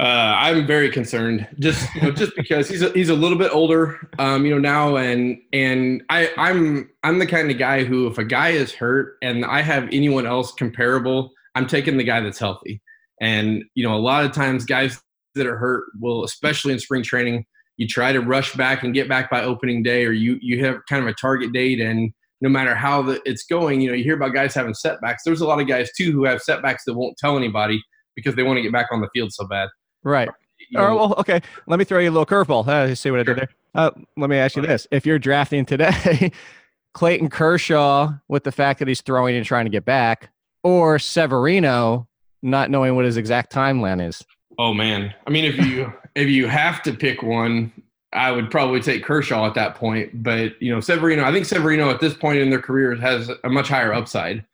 [0.00, 3.50] Uh, I'm very concerned, just you know, just because he's a, he's a little bit
[3.52, 8.06] older, um, you know now, and and I I'm I'm the kind of guy who
[8.06, 12.20] if a guy is hurt and I have anyone else comparable, I'm taking the guy
[12.20, 12.80] that's healthy.
[13.20, 14.98] And you know, a lot of times guys
[15.34, 17.44] that are hurt will, especially in spring training,
[17.76, 20.76] you try to rush back and get back by opening day, or you you have
[20.88, 24.04] kind of a target date, and no matter how the, it's going, you know, you
[24.04, 25.24] hear about guys having setbacks.
[25.26, 27.82] There's a lot of guys too who have setbacks that won't tell anybody
[28.16, 29.68] because they want to get back on the field so bad.
[30.02, 30.28] Right.
[30.70, 31.40] You know, well, okay.
[31.66, 32.66] Let me throw you a little curveball.
[32.66, 33.48] Uh, see what I did there.
[33.74, 36.32] Uh, let me ask you this: If you're drafting today,
[36.94, 40.30] Clayton Kershaw with the fact that he's throwing and trying to get back,
[40.62, 42.06] or Severino
[42.42, 44.24] not knowing what his exact timeline is.
[44.58, 47.72] Oh man, I mean, if you if you have to pick one,
[48.12, 50.22] I would probably take Kershaw at that point.
[50.22, 53.48] But you know, Severino, I think Severino at this point in their careers has a
[53.48, 54.44] much higher upside.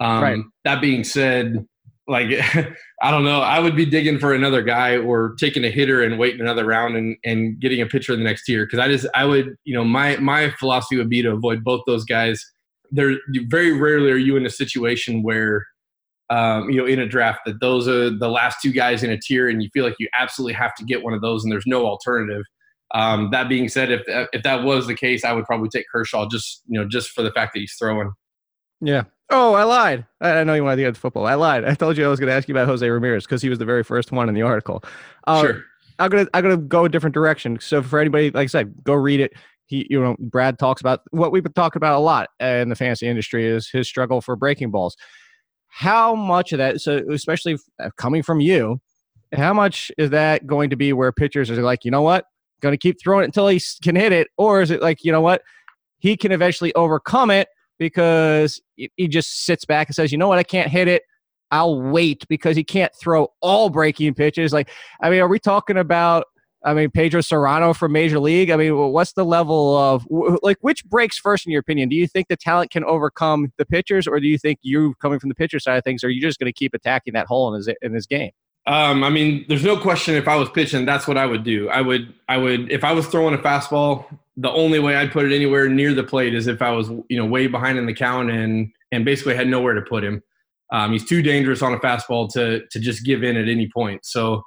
[0.00, 0.40] Um, right.
[0.64, 1.66] That being said,
[2.06, 2.28] like
[3.02, 3.40] I don't know.
[3.40, 6.96] I would be digging for another guy or taking a hitter and waiting another round
[6.96, 8.66] and, and getting a pitcher in the next year.
[8.66, 11.82] Cause I just I would, you know, my my philosophy would be to avoid both
[11.86, 12.44] those guys.
[12.90, 13.14] There
[13.48, 15.66] very rarely are you in a situation where
[16.30, 19.18] um, you know, in a draft that those are the last two guys in a
[19.18, 21.66] tier and you feel like you absolutely have to get one of those and there's
[21.66, 22.42] no alternative.
[22.94, 26.28] Um, that being said, if if that was the case, I would probably take Kershaw
[26.28, 28.12] just you know just for the fact that he's throwing.
[28.80, 29.04] Yeah,
[29.36, 30.06] Oh, I lied.
[30.20, 31.26] I, know you wanted to get football.
[31.26, 31.64] I lied.
[31.64, 33.58] I told you I was going to ask you about Jose Ramirez because he was
[33.58, 34.84] the very first one in the article.
[35.26, 35.64] Uh, sure.
[35.98, 37.58] I'm gonna I'm gonna go a different direction.
[37.60, 39.32] So for anybody, like I said, go read it.
[39.66, 42.76] He, you know, Brad talks about what we've been talking about a lot in the
[42.76, 44.96] fantasy industry is his struggle for breaking balls.
[45.68, 47.58] How much of that, so especially
[47.96, 48.80] coming from you,
[49.32, 52.26] how much is that going to be where pitchers are like, you know what,
[52.60, 55.10] going to keep throwing it until he can hit it, or is it like, you
[55.12, 55.42] know what,
[55.98, 57.48] he can eventually overcome it
[57.78, 61.02] because he just sits back and says, you know what, I can't hit it.
[61.50, 64.52] I'll wait because he can't throw all breaking pitches.
[64.52, 64.70] Like,
[65.00, 66.26] I mean, are we talking about?
[66.64, 68.50] I mean, Pedro Cerrano from Major League.
[68.50, 70.06] I mean, what's the level of
[70.42, 71.90] like which breaks first in your opinion?
[71.90, 75.18] Do you think the talent can overcome the pitchers, or do you think you coming
[75.18, 77.52] from the pitcher side of things, are you just going to keep attacking that hole
[77.52, 78.30] in his in his game?
[78.66, 80.14] Um, I mean, there's no question.
[80.14, 81.68] If I was pitching, that's what I would do.
[81.68, 84.06] I would, I would, if I was throwing a fastball,
[84.36, 87.16] the only way I'd put it anywhere near the plate is if I was, you
[87.16, 90.22] know, way behind in the count and and basically had nowhere to put him.
[90.72, 94.04] Um, he's too dangerous on a fastball to to just give in at any point.
[94.04, 94.42] So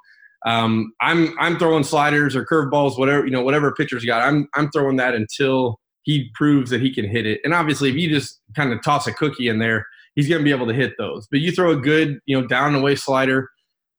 [0.46, 4.22] um, I'm I'm throwing sliders or curveballs, whatever you know, whatever pitcher's got.
[4.22, 7.40] I'm I'm throwing that until he proves that he can hit it.
[7.44, 10.44] And obviously, if you just kind of toss a cookie in there, he's going to
[10.44, 11.26] be able to hit those.
[11.30, 13.48] But you throw a good, you know, down and away slider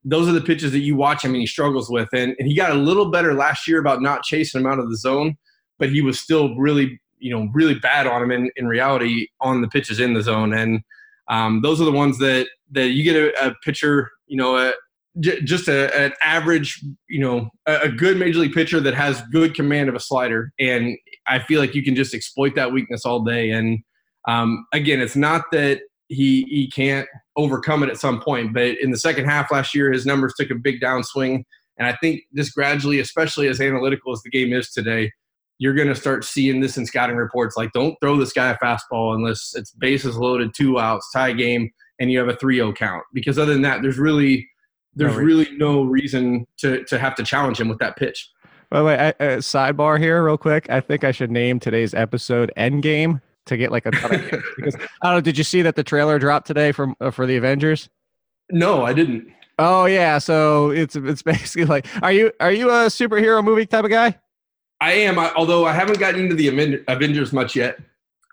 [0.04, 2.10] those are the pitches that you watch him and he struggles with.
[2.14, 4.90] And, and he got a little better last year about not chasing him out of
[4.90, 5.38] the zone,
[5.80, 9.62] but he was still really, you know, really bad on him in, in reality on
[9.62, 10.54] the pitches in the zone.
[10.54, 10.82] And
[11.30, 14.74] Um, those are the ones that that you get a, a pitcher, you know, a,
[15.20, 19.22] j- just a, an average, you know, a, a good major league pitcher that has
[19.32, 23.06] good command of a slider, and I feel like you can just exploit that weakness
[23.06, 23.52] all day.
[23.52, 23.80] And
[24.28, 28.90] um, again, it's not that he he can't overcome it at some point, but in
[28.90, 31.44] the second half last year, his numbers took a big downswing.
[31.78, 35.12] And I think just gradually, especially as analytical as the game is today,
[35.60, 37.56] you're going to start seeing this in scouting reports.
[37.56, 41.70] Like, don't throw this guy a fastball unless it's bases loaded, two outs, tie game,
[42.00, 43.04] and you have a 3-0 count.
[43.14, 44.48] Because other than that, there's really
[44.96, 48.30] there's No really no reason to to have to challenge him with that pitch.
[48.70, 50.70] By the way, I, uh, sidebar here, real quick.
[50.70, 54.76] I think I should name today's episode "Endgame" to get like a ton of because
[54.76, 55.22] I don't know.
[55.22, 57.88] Did you see that the trailer dropped today from uh, for the Avengers?
[58.52, 59.28] No, I didn't.
[59.58, 63.86] Oh yeah, so it's it's basically like, are you are you a superhero movie type
[63.86, 64.18] of guy?
[64.82, 67.80] I am, I, although I haven't gotten into the Avengers much yet.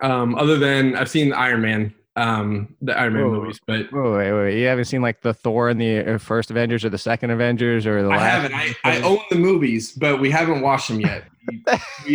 [0.03, 3.41] Um, other than I've seen Iron Man, um, the Iron Man Whoa.
[3.41, 6.51] movies, but Oh wait, wait, you haven't seen like the Thor and the uh, first
[6.51, 8.31] Avengers or the second Avengers or the I last?
[8.31, 8.55] haven't.
[8.55, 11.25] I, I own the movies, but we haven't watched them yet.
[11.49, 11.63] We,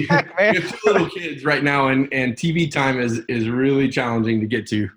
[0.01, 3.47] we, Heck, we have two little kids right now, and, and TV time is is
[3.47, 4.89] really challenging to get to.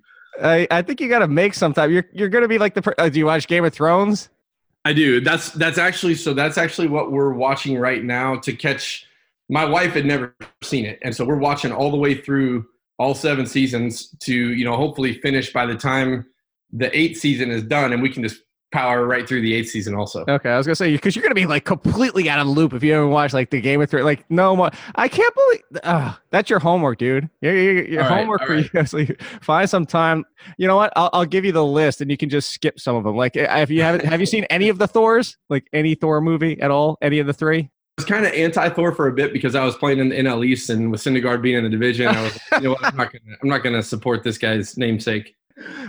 [0.43, 1.93] I, I think you got to make some time.
[1.93, 2.95] You're you're gonna be like the.
[3.01, 4.31] Uh, do you watch Game of Thrones?
[4.85, 5.21] I do.
[5.21, 6.35] That's that's actually so.
[6.35, 9.07] That's actually what we're watching right now to catch.
[9.49, 12.67] My wife had never seen it, and so we're watching all the way through
[12.99, 16.27] all seven seasons to you know hopefully finish by the time
[16.73, 18.41] the eighth season is done, and we can just
[18.75, 20.25] power right through the eighth season also.
[20.29, 22.75] Okay, I was gonna say because you're gonna be like completely out of the loop
[22.75, 24.05] if you ever watch like the Game of Thrones.
[24.05, 24.71] Like, no more.
[24.97, 27.31] I can't believe uh, that's your homework, dude.
[27.41, 28.71] Your, your, your right, homework all for right.
[28.75, 28.87] you.
[28.87, 30.25] So you find some time.
[30.59, 30.93] You know what?
[30.97, 33.17] I'll, I'll give you the list, and you can just skip some of them.
[33.17, 35.39] Like, if you haven't, have you seen any of the Thors?
[35.49, 36.99] Like any Thor movie at all?
[37.01, 37.71] Any of the three?
[37.97, 40.17] I was kind of anti Thor for a bit because I was playing in the
[40.17, 42.85] NL East and with Syndergaard being in the division, I was like, you know what,
[42.85, 45.35] I'm not gonna I'm not gonna support this guy's namesake.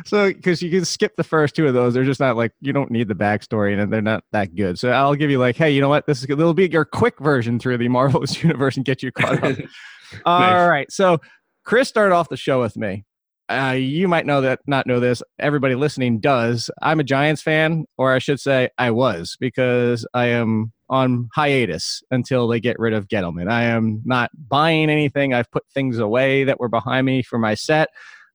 [0.06, 2.72] So, because you can skip the first two of those, they're just not like you
[2.72, 4.78] don't need the backstory, and they're not that good.
[4.78, 6.06] So, I'll give you like, hey, you know what?
[6.06, 9.44] This is it'll be your quick version through the Marvelous universe and get you caught
[9.44, 9.58] up.
[10.26, 10.92] All right.
[10.92, 11.20] So
[11.64, 13.06] Chris started off the show with me.
[13.50, 15.22] Uh, you might know that, not know this.
[15.40, 16.70] Everybody listening does.
[16.82, 22.04] I'm a Giants fan, or I should say, I was, because I am on hiatus
[22.12, 23.50] until they get rid of Gettleman.
[23.50, 25.34] I am not buying anything.
[25.34, 27.90] I've put things away that were behind me for my set.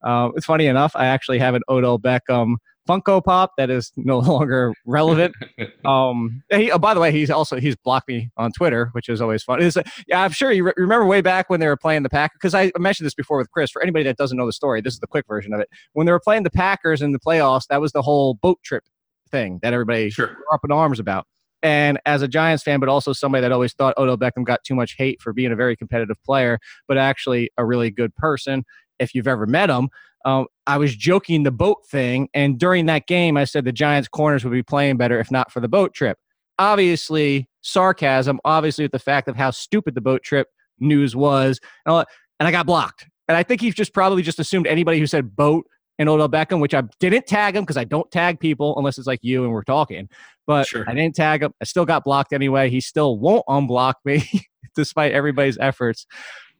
[0.05, 0.92] Uh, it's funny enough.
[0.96, 2.55] I actually have an Odell Beckham
[2.88, 5.34] Funko Pop that is no longer relevant.
[5.84, 9.20] Um, he, oh, by the way, he's also he's blocked me on Twitter, which is
[9.22, 9.61] always fun.
[10.07, 12.55] Yeah, I'm sure you re- remember way back when they were playing the Packers because
[12.55, 13.70] I mentioned this before with Chris.
[13.70, 15.68] For anybody that doesn't know the story, this is the quick version of it.
[15.94, 18.84] When they were playing the Packers in the playoffs, that was the whole boat trip
[19.30, 20.26] thing that everybody Sure.
[20.28, 21.26] were up in arms about.
[21.62, 24.74] And as a Giants fan, but also somebody that always thought Odell Beckham got too
[24.74, 26.58] much hate for being a very competitive player,
[26.88, 28.64] but actually a really good person.
[28.98, 29.88] If you've ever met him,
[30.24, 34.08] um, I was joking the boat thing, and during that game, I said the Giants'
[34.08, 36.18] corners would be playing better if not for the boat trip.
[36.58, 38.38] Obviously, sarcasm.
[38.44, 40.48] Obviously, with the fact of how stupid the boat trip
[40.78, 42.04] news was, and,
[42.38, 43.06] and I got blocked.
[43.28, 45.64] And I think he's just probably just assumed anybody who said boat
[46.00, 49.06] and Odell Beckham, which I didn't tag him because I don't tag people unless it's
[49.06, 50.08] like you and we're talking.
[50.51, 50.84] But Sure.
[50.88, 51.55] I didn't tag him.
[51.61, 52.70] I still got blocked anyway.
[52.70, 54.24] He still won't unblock me
[54.74, 56.07] despite everybody's efforts.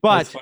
[0.01, 0.33] But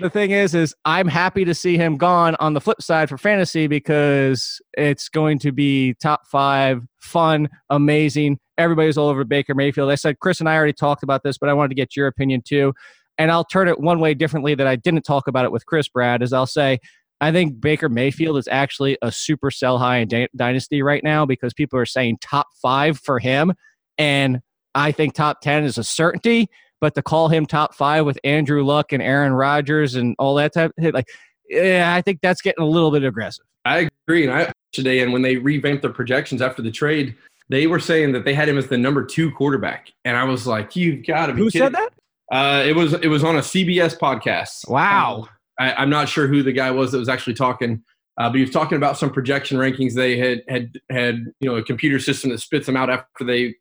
[0.00, 3.16] the thing is is i'm happy to see him gone on the flip side for
[3.16, 9.88] fantasy because it's going to be top five fun amazing everybody's all over baker mayfield
[9.88, 12.08] i said chris and i already talked about this but i wanted to get your
[12.08, 12.72] opinion too
[13.18, 15.88] and i'll turn it one way differently that i didn't talk about it with chris
[15.88, 16.76] brad is i'll say
[17.20, 21.24] i think baker mayfield is actually a super sell high in dy- dynasty right now
[21.24, 23.52] because people are saying top five for him
[23.98, 24.40] and
[24.74, 26.48] i think top 10 is a certainty
[26.80, 30.52] but to call him top five with Andrew Luck and Aaron Rodgers and all that
[30.52, 31.08] type of like,
[31.48, 33.46] yeah, I think that's getting a little bit aggressive.
[33.64, 34.26] I agree.
[34.26, 37.14] And I today, and when they revamped their projections after the trade,
[37.48, 40.46] they were saying that they had him as the number two quarterback, and I was
[40.46, 41.66] like, "You've got to be." Who kidding.
[41.66, 41.92] said that?
[42.30, 44.68] Uh, it was it was on a CBS podcast.
[44.68, 45.28] Wow.
[45.58, 47.82] I, I'm not sure who the guy was that was actually talking,
[48.18, 49.94] uh, but he was talking about some projection rankings.
[49.94, 53.54] They had had had you know a computer system that spits them out after they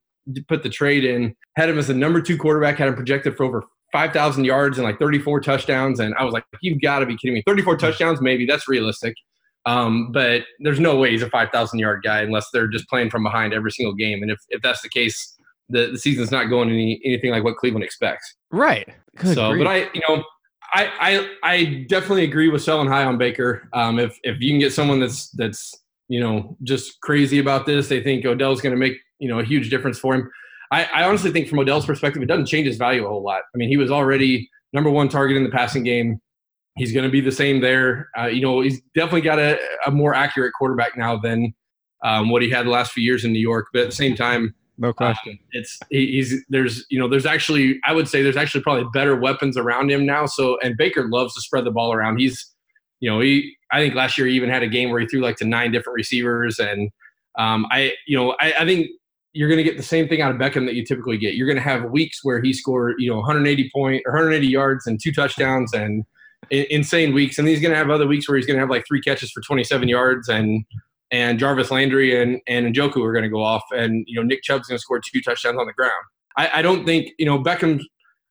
[0.48, 1.36] put the trade in.
[1.56, 2.78] Had him as the number two quarterback.
[2.78, 3.64] Had him projected for over
[3.94, 6.00] five thousand yards and like 34 touchdowns.
[6.00, 7.44] And I was like, you've got to be kidding me!
[7.48, 9.14] 34 touchdowns, maybe that's realistic.
[9.66, 13.24] Um, but there's no way he's a 5,000 yard guy unless they're just playing from
[13.24, 14.22] behind every single game.
[14.22, 15.38] And if, if that's the case,
[15.70, 18.36] the, the season's not going any anything like what Cleveland expects.
[18.52, 18.90] Right.
[19.16, 19.64] Good so, grief.
[19.64, 20.24] but I, you know,
[20.74, 23.70] I, I, I definitely agree with selling high on Baker.
[23.74, 25.74] Um, if if you can get someone that's that's
[26.08, 29.44] you know just crazy about this, they think Odell's going to make you know a
[29.44, 30.32] huge difference for him.
[30.72, 33.42] I, I honestly think from Odell's perspective, it doesn't change his value a whole lot.
[33.54, 36.20] I mean, he was already number one target in the passing game.
[36.76, 38.10] He's going to be the same there.
[38.18, 41.54] Uh, you know, he's definitely got a, a more accurate quarterback now than
[42.04, 43.68] um, what he had the last few years in New York.
[43.72, 47.26] But at the same time, no question, uh, it's he, he's there's you know there's
[47.26, 50.26] actually I would say there's actually probably better weapons around him now.
[50.26, 52.20] So and Baker loves to spread the ball around.
[52.20, 52.52] He's
[53.00, 55.22] you know he I think last year he even had a game where he threw
[55.22, 56.90] like to nine different receivers and
[57.38, 58.88] um, I you know I, I think
[59.34, 61.34] you're going to get the same thing out of Beckham that you typically get.
[61.34, 64.86] You're going to have weeks where he scored, you know, 180 point or 180 yards
[64.86, 66.04] and two touchdowns and
[66.52, 68.86] insane weeks, and he's going to have other weeks where he's going to have like
[68.88, 70.64] three catches for 27 yards and
[71.14, 74.44] and Jarvis Landry and and Njoku are going to go off, and you know Nick
[74.44, 75.94] Chubb's going to score two touchdowns on the ground.
[76.36, 77.80] I, I don't think you know Beckham.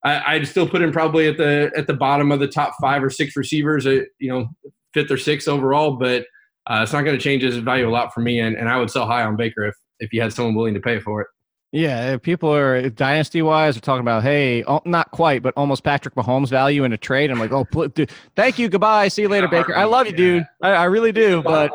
[0.04, 3.02] I, I'd still put him probably at the at the bottom of the top five
[3.02, 3.86] or six receivers.
[3.86, 4.48] At, you know,
[4.92, 6.26] fifth or sixth overall, but
[6.66, 8.40] uh, it's not going to change his value a lot for me.
[8.40, 10.80] And, and I would sell high on Baker if if you had someone willing to
[10.80, 11.28] pay for it.
[11.70, 16.14] Yeah, people are dynasty wise are talking about, hey, oh, not quite, but almost Patrick
[16.16, 17.30] Mahomes value in a trade.
[17.30, 19.74] I'm like, oh, dude, thank you, goodbye, see you later, Baker.
[19.74, 20.46] I love you, dude.
[20.60, 21.70] I, I really do, but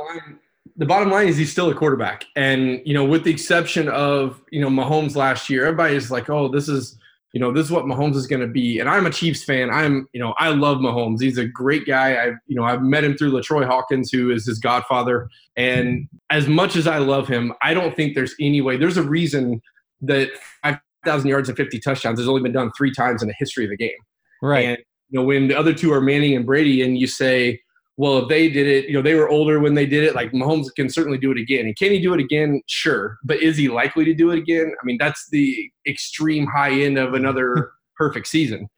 [0.77, 4.41] the bottom line is he's still a quarterback, and you know, with the exception of
[4.51, 6.97] you know Mahomes last year, everybody's like, oh, this is
[7.33, 8.79] you know, this is what Mahomes is going to be.
[8.79, 9.69] And I'm a Chiefs fan.
[9.69, 11.21] I'm, you know, I love Mahomes.
[11.21, 12.23] He's a great guy.
[12.23, 15.29] I've, you know, I've met him through LaTroy Hawkins, who is his godfather.
[15.55, 18.77] And as much as I love him, I don't think there's any way.
[18.77, 19.61] There's a reason
[20.01, 20.29] that
[20.63, 23.71] 5,000 yards and 50 touchdowns has only been done three times in the history of
[23.71, 23.99] the game.
[24.41, 24.65] Right.
[24.65, 24.77] And
[25.09, 27.61] you know, when the other two are Manning and Brady, and you say,
[27.97, 30.13] well, if they did it, you know, they were older when they did it.
[30.13, 31.65] Like Mahomes can certainly do it again.
[31.65, 32.61] And can he do it again?
[32.67, 33.17] Sure.
[33.23, 34.71] But is he likely to do it again?
[34.79, 38.69] I mean, that's the extreme high end of another perfect season.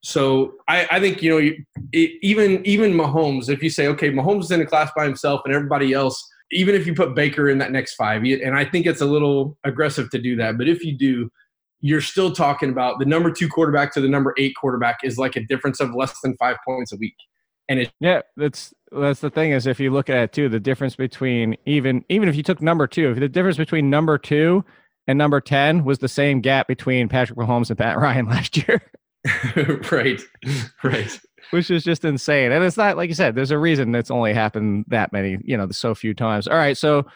[0.00, 1.54] So I, I think you know
[1.92, 5.40] it, even even Mahomes, if you say okay, Mahomes is in a class by himself
[5.44, 8.86] and everybody else, even if you put Baker in that next five, and I think
[8.86, 11.28] it's a little aggressive to do that, but if you do,
[11.80, 15.34] you're still talking about the number two quarterback to the number eight quarterback is like
[15.34, 17.16] a difference of less than five points a week.
[17.68, 20.60] And it, yeah, that's that's the thing is if you look at it too, the
[20.60, 24.64] difference between even even if you took number two, the difference between number two
[25.06, 28.80] and number ten was the same gap between Patrick Mahomes and Pat Ryan last year.
[29.92, 30.20] right,
[30.82, 31.20] right.
[31.50, 33.34] Which is just insane, and it's not like you said.
[33.34, 36.46] There's a reason that's only happened that many, you know, so few times.
[36.46, 37.06] All right, so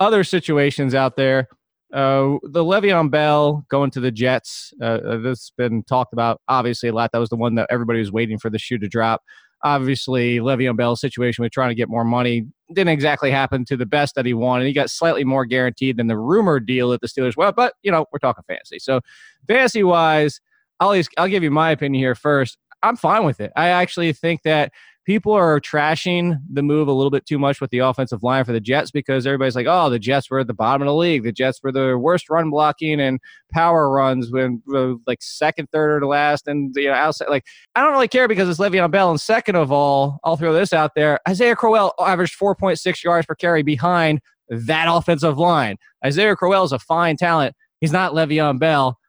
[0.00, 1.48] other situations out there.
[1.92, 4.72] Uh, the Le'Veon Bell going to the Jets.
[4.80, 7.10] Uh, uh that's been talked about obviously a lot.
[7.12, 9.22] That was the one that everybody was waiting for the shoe to drop
[9.62, 13.86] obviously Le'Veon Bell's situation with trying to get more money didn't exactly happen to the
[13.86, 14.66] best that he wanted.
[14.66, 17.36] He got slightly more guaranteed than the rumored deal at the Steelers.
[17.36, 18.78] Well, but you know, we're talking fantasy.
[18.78, 19.00] So
[19.48, 20.40] fantasy wise,
[20.78, 22.58] I'll I'll give you my opinion here first.
[22.82, 23.52] I'm fine with it.
[23.56, 24.72] I actually think that
[25.04, 28.52] people are trashing the move a little bit too much with the offensive line for
[28.52, 31.24] the Jets because everybody's like, oh, the Jets were at the bottom of the league.
[31.24, 33.18] The Jets were the worst run blocking and
[33.52, 36.46] power runs when uh, like second, third, or the last.
[36.46, 37.44] And, you know, outside, like,
[37.74, 39.10] I don't really care because it's Le'Veon Bell.
[39.10, 43.34] And second of all, I'll throw this out there Isaiah Crowell averaged 4.6 yards per
[43.34, 45.76] carry behind that offensive line.
[46.04, 47.54] Isaiah Crowell is a fine talent.
[47.80, 48.99] He's not Le'Veon Bell.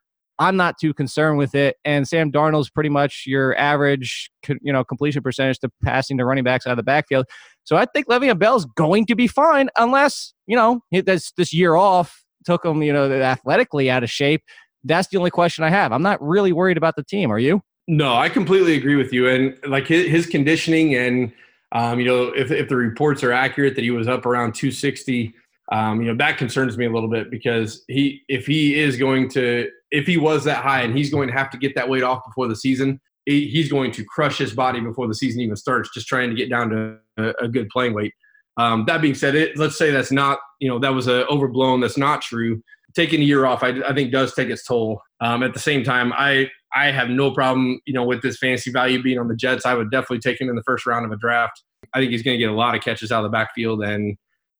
[0.41, 1.77] I'm not too concerned with it.
[1.85, 6.43] And Sam Darnold's pretty much your average, you know, completion percentage to passing to running
[6.43, 7.27] backs out of the backfield.
[7.63, 11.75] So I think Le'Veon Bell's going to be fine unless, you know, this, this year
[11.75, 14.41] off took him, you know, athletically out of shape.
[14.83, 15.91] That's the only question I have.
[15.91, 17.31] I'm not really worried about the team.
[17.31, 17.61] Are you?
[17.87, 19.29] No, I completely agree with you.
[19.29, 21.31] And like his, conditioning and,
[21.71, 25.35] um, you know, if, if the reports are accurate that he was up around 260,
[25.71, 29.29] um, you know, that concerns me a little bit because he, if he is going
[29.29, 32.03] to if he was that high and he's going to have to get that weight
[32.03, 35.89] off before the season, he's going to crush his body before the season even starts,
[35.93, 36.97] just trying to get down to
[37.39, 38.13] a, good playing weight.
[38.57, 41.81] Um, that being said, it, let's say that's not, you know, that was a overblown.
[41.81, 42.61] That's not true.
[42.95, 45.01] Taking a year off, I, I think, does take its toll.
[45.21, 48.71] Um, at the same time, I I have no problem, you know, with this fantasy
[48.71, 49.65] value being on the Jets.
[49.65, 51.63] I would definitely take him in the first round of a draft.
[51.93, 53.83] I think he's going to get a lot of catches out of the backfield.
[53.83, 54.17] And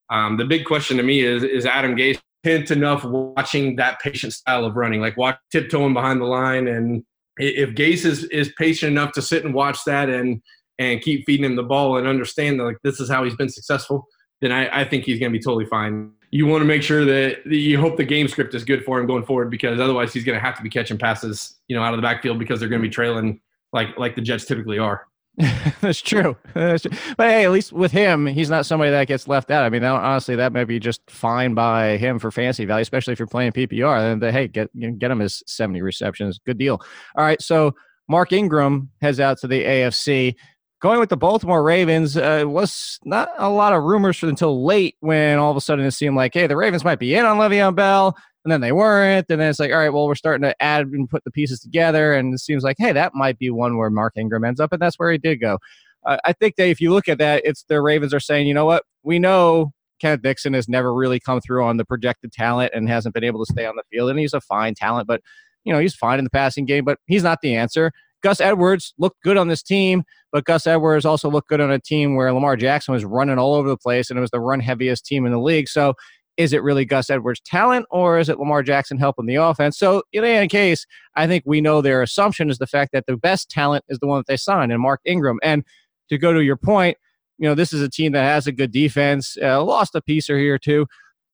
[0.09, 4.33] um, the big question to me is, is Adam Gase hint enough watching that patient
[4.33, 6.67] style of running, like watch tiptoeing behind the line.
[6.67, 7.03] And
[7.37, 10.41] if Gase is, is patient enough to sit and watch that and
[10.79, 13.49] and keep feeding him the ball and understand that like this is how he's been
[13.49, 14.07] successful,
[14.41, 16.11] then I, I think he's going to be totally fine.
[16.31, 19.05] You want to make sure that you hope the game script is good for him
[19.05, 21.93] going forward because otherwise he's going to have to be catching passes, you know, out
[21.93, 23.41] of the backfield because they're going to be trailing
[23.73, 25.05] like like the Jets typically are.
[25.81, 26.35] That's true.
[26.53, 26.91] That's true.
[27.17, 29.63] But hey, at least with him, he's not somebody that gets left out.
[29.63, 33.19] I mean, honestly, that may be just fine by him for fantasy value, especially if
[33.19, 33.99] you're playing PPR.
[34.01, 34.69] Then, the, hey, get
[34.99, 36.39] get him his 70 receptions.
[36.45, 36.81] Good deal.
[37.15, 37.73] All right, so
[38.09, 40.35] Mark Ingram heads out to the AFC.
[40.81, 45.37] Going with the Baltimore Ravens uh, was not a lot of rumors until late when
[45.37, 47.75] all of a sudden it seemed like, hey, the Ravens might be in on Le'Veon
[47.75, 49.27] Bell and then they weren't.
[49.29, 51.59] And then it's like, all right, well, we're starting to add and put the pieces
[51.59, 52.13] together.
[52.13, 54.73] And it seems like, hey, that might be one where Mark Ingram ends up.
[54.73, 55.59] And that's where he did go.
[56.05, 58.53] uh, I think that if you look at that, it's the Ravens are saying, you
[58.53, 59.71] know what, we know
[60.01, 63.45] Kenneth Dixon has never really come through on the projected talent and hasn't been able
[63.45, 65.21] to stay on the field, and he's a fine talent, but
[65.63, 67.91] you know he's fine in the passing game, but he's not the answer.
[68.23, 71.79] Gus Edwards looked good on this team, but Gus Edwards also looked good on a
[71.79, 74.59] team where Lamar Jackson was running all over the place and it was the run
[74.59, 75.67] heaviest team in the league.
[75.67, 75.95] So
[76.41, 79.77] is it really Gus Edwards' talent or is it Lamar Jackson helping the offense?
[79.77, 80.85] So in any case,
[81.15, 84.07] I think we know their assumption is the fact that the best talent is the
[84.07, 85.39] one that they signed, and Mark Ingram.
[85.43, 85.63] And
[86.09, 86.97] to go to your point,
[87.37, 90.29] you know, this is a team that has a good defense, uh, lost a piece
[90.29, 90.85] or here too,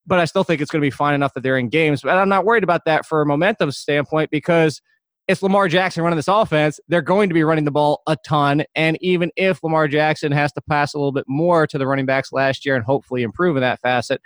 [0.05, 2.01] but I still think it's going to be fine enough that they're in games.
[2.01, 4.82] But I'm not worried about that for a momentum standpoint because–
[5.28, 8.64] it's Lamar Jackson running this offense, they're going to be running the ball a ton.
[8.76, 12.05] And even if Lamar Jackson has to pass a little bit more to the running
[12.05, 14.22] backs last year and hopefully improve in that facet,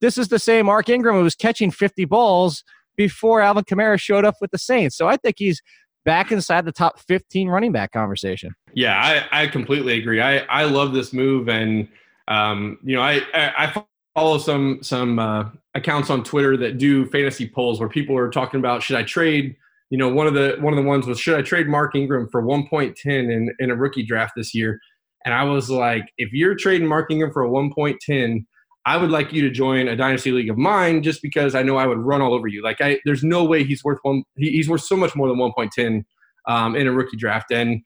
[0.00, 2.64] this is the same Mark Ingram who was catching 50 balls
[2.96, 4.96] before Alvin Kamara showed up with the Saints.
[4.96, 5.60] So I think he's
[6.04, 8.54] back inside the top 15 running back conversation.
[8.74, 10.20] Yeah, I, I completely agree.
[10.20, 11.48] I, I love this move.
[11.48, 11.88] And,
[12.28, 13.84] um, you know, I, I,
[14.14, 18.60] follow some, some uh, accounts on Twitter that do fantasy polls where people are talking
[18.60, 19.56] about should I trade–
[19.94, 22.28] you know, one of the one of the ones was should I trade Mark Ingram
[22.32, 24.80] for 1.10 in in a rookie draft this year?
[25.24, 28.44] And I was like, if you're trading Mark Ingram for a 1.10,
[28.86, 31.76] I would like you to join a dynasty league of mine just because I know
[31.76, 32.62] I would run all over you.
[32.62, 34.24] Like I, there's no way he's worth one.
[34.36, 36.04] He, he's worth so much more than 1.10
[36.46, 37.80] um, in a rookie draft, and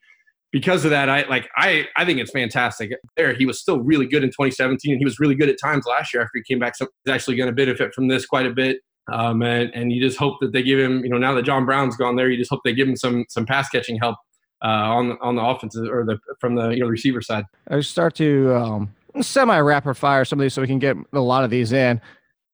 [0.50, 2.92] because of that, I like I I think it's fantastic.
[3.16, 5.84] There, he was still really good in 2017, and he was really good at times
[5.86, 6.74] last year after he came back.
[6.76, 8.78] So he's actually going to benefit from this quite a bit.
[9.12, 11.64] Um, and, and you just hope that they give him, you know, now that John
[11.64, 14.16] Brown's gone there, you just hope they give him some some pass catching help
[14.62, 17.44] uh, on on the offensive or the from the you know receiver side.
[17.68, 21.20] I start to um, semi rapid fire some of these so we can get a
[21.20, 22.00] lot of these in.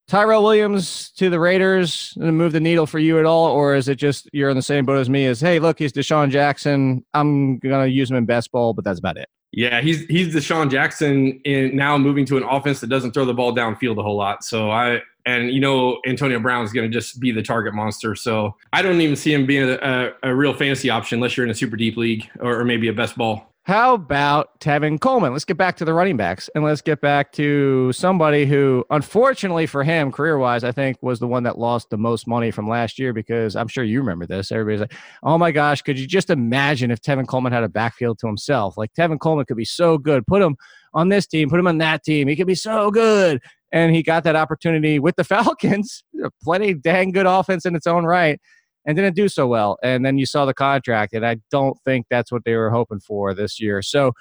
[0.06, 3.88] Tyrell Williams to the Raiders and move the needle for you at all, or is
[3.88, 5.24] it just you're in the same boat as me?
[5.26, 7.04] As hey, look, he's DeSean Jackson.
[7.14, 9.28] I'm gonna use him in best ball, but that's about it.
[9.52, 13.32] Yeah, he's he's DeSean Jackson in now moving to an offense that doesn't throw the
[13.32, 14.44] ball downfield a whole lot.
[14.44, 18.14] So I and you know Antonio Brown is going to just be the target monster.
[18.14, 19.78] So I don't even see him being a,
[20.22, 22.88] a, a, real fantasy option unless you're in a super deep league or, or maybe
[22.88, 23.53] a best ball.
[23.66, 25.32] How about Tevin Coleman?
[25.32, 29.64] Let's get back to the running backs and let's get back to somebody who, unfortunately
[29.64, 32.68] for him, career wise, I think was the one that lost the most money from
[32.68, 34.52] last year because I'm sure you remember this.
[34.52, 34.92] Everybody's like,
[35.22, 38.76] oh my gosh, could you just imagine if Tevin Coleman had a backfield to himself?
[38.76, 40.26] Like Tevin Coleman could be so good.
[40.26, 40.56] Put him
[40.92, 42.28] on this team, put him on that team.
[42.28, 43.40] He could be so good
[43.72, 46.04] and he got that opportunity with the Falcons.
[46.42, 48.38] Plenty dang good offense in its own right,
[48.87, 49.78] and didn't do so well.
[49.82, 53.01] And then you saw the contract, and I don't think that's what they were hoping
[53.01, 53.82] for this year.
[53.82, 54.12] So,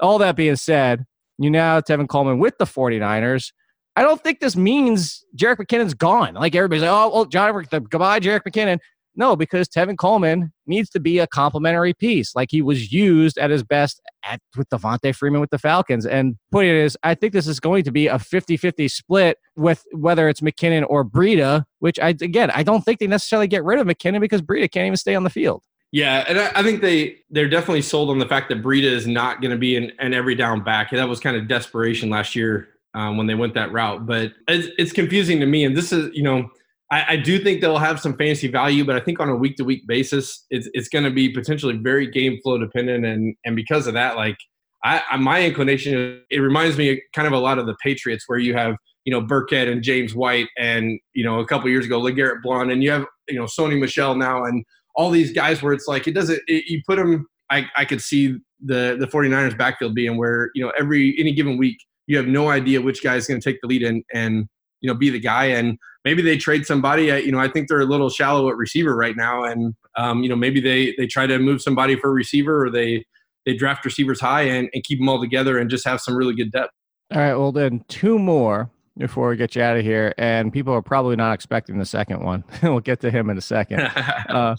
[0.00, 1.04] all that being said,
[1.38, 3.52] you now have Tevin Coleman with the 49ers.
[3.96, 6.34] I don't think this means Jerick McKinnon's gone.
[6.34, 8.78] Like everybody's like, oh, well, John, goodbye, Jerick McKinnon.
[9.16, 13.50] No, because Tevin Coleman needs to be a complementary piece, like he was used at
[13.50, 16.04] his best at with Devonta Freeman with the Falcons.
[16.04, 20.28] And point is, I think this is going to be a 50-50 split with whether
[20.28, 23.86] it's McKinnon or Breida, which I again I don't think they necessarily get rid of
[23.86, 25.62] McKinnon because Breida can't even stay on the field.
[25.92, 29.06] Yeah, and I, I think they they're definitely sold on the fact that Breida is
[29.06, 30.90] not going to be an, an every down back.
[30.90, 34.04] That was kind of desperation last year um, when they went that route.
[34.04, 36.50] But it's, it's confusing to me, and this is you know
[36.90, 39.56] I, I, do think they'll have some fantasy value, but I think on a week
[39.56, 43.56] to week basis, it's it's going to be potentially very game flow dependent, and and
[43.56, 44.36] because of that, like
[44.84, 48.38] I, I, my inclination, it reminds me kind of a lot of the Patriots, where
[48.38, 52.00] you have you know Burkhead and James White, and you know a couple years ago
[52.00, 54.64] LeGarrette Blount, and you have you know Sony Michel now, and
[54.94, 57.26] all these guys where it's like it doesn't it, you put them.
[57.50, 61.58] I I could see the the 49ers backfield being where you know every any given
[61.58, 64.48] week you have no idea which guy is going to take the lead and and
[64.80, 67.06] you know be the guy and maybe they trade somebody.
[67.06, 70.28] You know, I think they're a little shallow at receiver right now, and um, you
[70.28, 73.04] know maybe they they try to move somebody for a receiver, or they
[73.44, 76.34] they draft receivers high and, and keep them all together and just have some really
[76.34, 76.72] good depth.
[77.12, 80.72] All right, well then two more before we get you out of here, and people
[80.72, 82.44] are probably not expecting the second one.
[82.62, 83.80] we'll get to him in a second.
[84.28, 84.56] uh,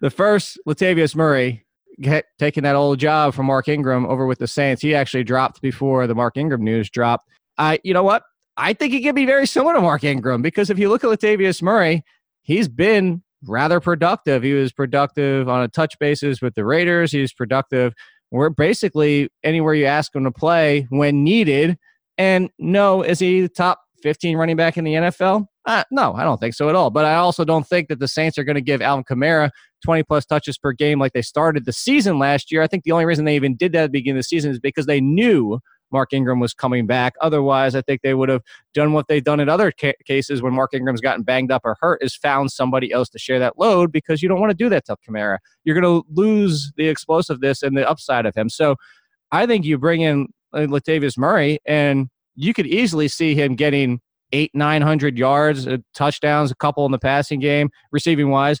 [0.00, 1.64] the first, Latavius Murray,
[2.00, 4.80] get, taking that old job from Mark Ingram over with the Saints.
[4.80, 7.28] He actually dropped before the Mark Ingram news dropped.
[7.58, 8.22] I, you know what?
[8.56, 11.10] I think he could be very similar to Mark Ingram because if you look at
[11.10, 12.04] Latavius Murray,
[12.42, 14.42] he's been rather productive.
[14.42, 17.12] He was productive on a touch basis with the Raiders.
[17.12, 17.94] He's productive
[18.30, 21.78] where basically anywhere you ask him to play when needed.
[22.18, 25.46] And no, is he the top 15 running back in the NFL?
[25.66, 26.90] Uh, no, I don't think so at all.
[26.90, 29.50] But I also don't think that the Saints are going to give Alvin Kamara
[29.84, 32.62] 20 plus touches per game like they started the season last year.
[32.62, 34.50] I think the only reason they even did that at the beginning of the season
[34.50, 35.60] is because they knew
[35.94, 37.14] Mark Ingram was coming back.
[37.20, 38.42] Otherwise, I think they would have
[38.74, 41.76] done what they've done in other ca- cases when Mark Ingram's gotten banged up or
[41.80, 44.68] hurt, is found somebody else to share that load because you don't want to do
[44.68, 45.38] that to Kamara.
[45.62, 48.48] You're going to lose the explosiveness and the upside of him.
[48.48, 48.74] So
[49.30, 54.00] I think you bring in uh, Latavius Murray, and you could easily see him getting
[54.32, 58.60] eight, nine hundred yards, uh, touchdowns, a couple in the passing game, receiving wise,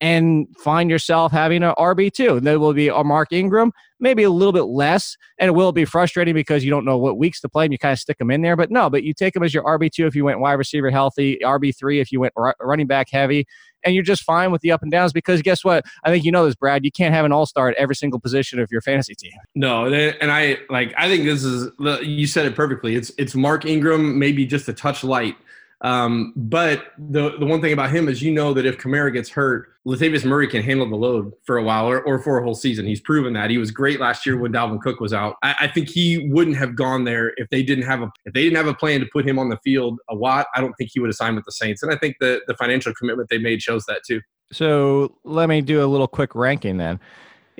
[0.00, 2.40] and find yourself having an RB two.
[2.40, 5.84] There will be a Mark Ingram, maybe a little bit less, and it will be
[5.84, 8.30] frustrating because you don't know what weeks to play and you kind of stick them
[8.30, 8.56] in there.
[8.56, 10.90] But no, but you take them as your RB two if you went wide receiver
[10.90, 13.46] healthy, RB three if you went running back heavy,
[13.84, 15.84] and you're just fine with the up and downs because guess what?
[16.04, 16.84] I think you know this, Brad.
[16.84, 19.32] You can't have an all star at every single position of your fantasy team.
[19.54, 21.70] No, and I like I think this is
[22.02, 22.94] you said it perfectly.
[22.94, 25.36] It's it's Mark Ingram, maybe just a touch light.
[25.80, 29.28] Um, but the the one thing about him is you know that if Kamara gets
[29.28, 32.56] hurt, Latavius Murray can handle the load for a while or, or for a whole
[32.56, 32.84] season.
[32.84, 33.48] He's proven that.
[33.48, 35.36] He was great last year when Dalvin Cook was out.
[35.42, 38.42] I, I, think he wouldn't have gone there if they didn't have a if they
[38.42, 40.46] didn't have a plan to put him on the field a lot.
[40.54, 41.82] I don't think he would have signed with the Saints.
[41.82, 44.20] And I think the the financial commitment they made shows that too.
[44.50, 46.98] So let me do a little quick ranking then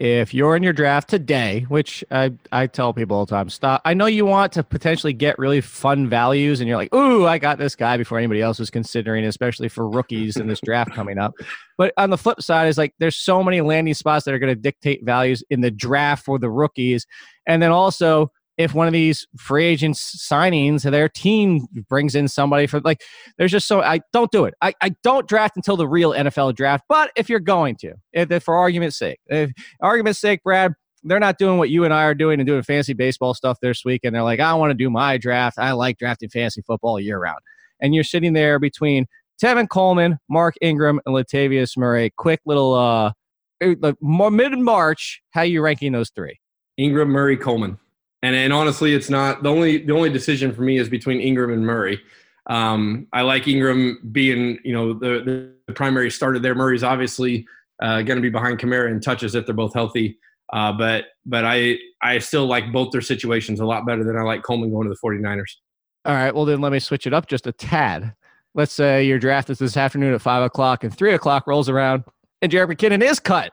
[0.00, 3.82] if you're in your draft today, which I, I tell people all the time, stop.
[3.84, 7.38] I know you want to potentially get really fun values, and you're like, ooh, I
[7.38, 11.18] got this guy before anybody else was considering, especially for rookies in this draft coming
[11.18, 11.32] up.
[11.76, 14.54] But on the flip side, is like there's so many landing spots that are going
[14.54, 17.04] to dictate values in the draft for the rookies.
[17.48, 22.66] And then also, if one of these free agents signings their team brings in somebody
[22.66, 23.00] for like
[23.38, 24.54] there's just so I don't do it.
[24.60, 26.84] I, I don't draft until the real NFL draft.
[26.88, 31.20] But if you're going to, if, if for argument's sake, if argument's sake, Brad, they're
[31.20, 34.00] not doing what you and I are doing and doing fancy baseball stuff this week,
[34.02, 35.58] and they're like, I want to do my draft.
[35.58, 37.38] I like drafting fantasy football year round.
[37.80, 39.06] And you're sitting there between
[39.40, 42.12] Tevin Coleman, Mark Ingram, and Latavius Murray.
[42.16, 43.12] Quick little uh
[43.60, 46.40] mid March, how are you ranking those three?
[46.76, 47.78] Ingram, Murray, Coleman.
[48.22, 51.52] And and honestly, it's not the only the only decision for me is between Ingram
[51.52, 52.00] and Murray.
[52.46, 56.54] Um, I like Ingram being you know the, the primary starter there.
[56.54, 57.46] Murray's obviously
[57.80, 60.18] uh, going to be behind Kamara in touches if they're both healthy.
[60.52, 64.22] Uh, but but I I still like both their situations a lot better than I
[64.22, 65.56] like Coleman going to the 49ers.
[66.04, 68.14] All right, well then let me switch it up just a tad.
[68.54, 72.04] Let's say your draft is this afternoon at five o'clock and three o'clock rolls around
[72.40, 73.52] and Jerick McKinnon is cut.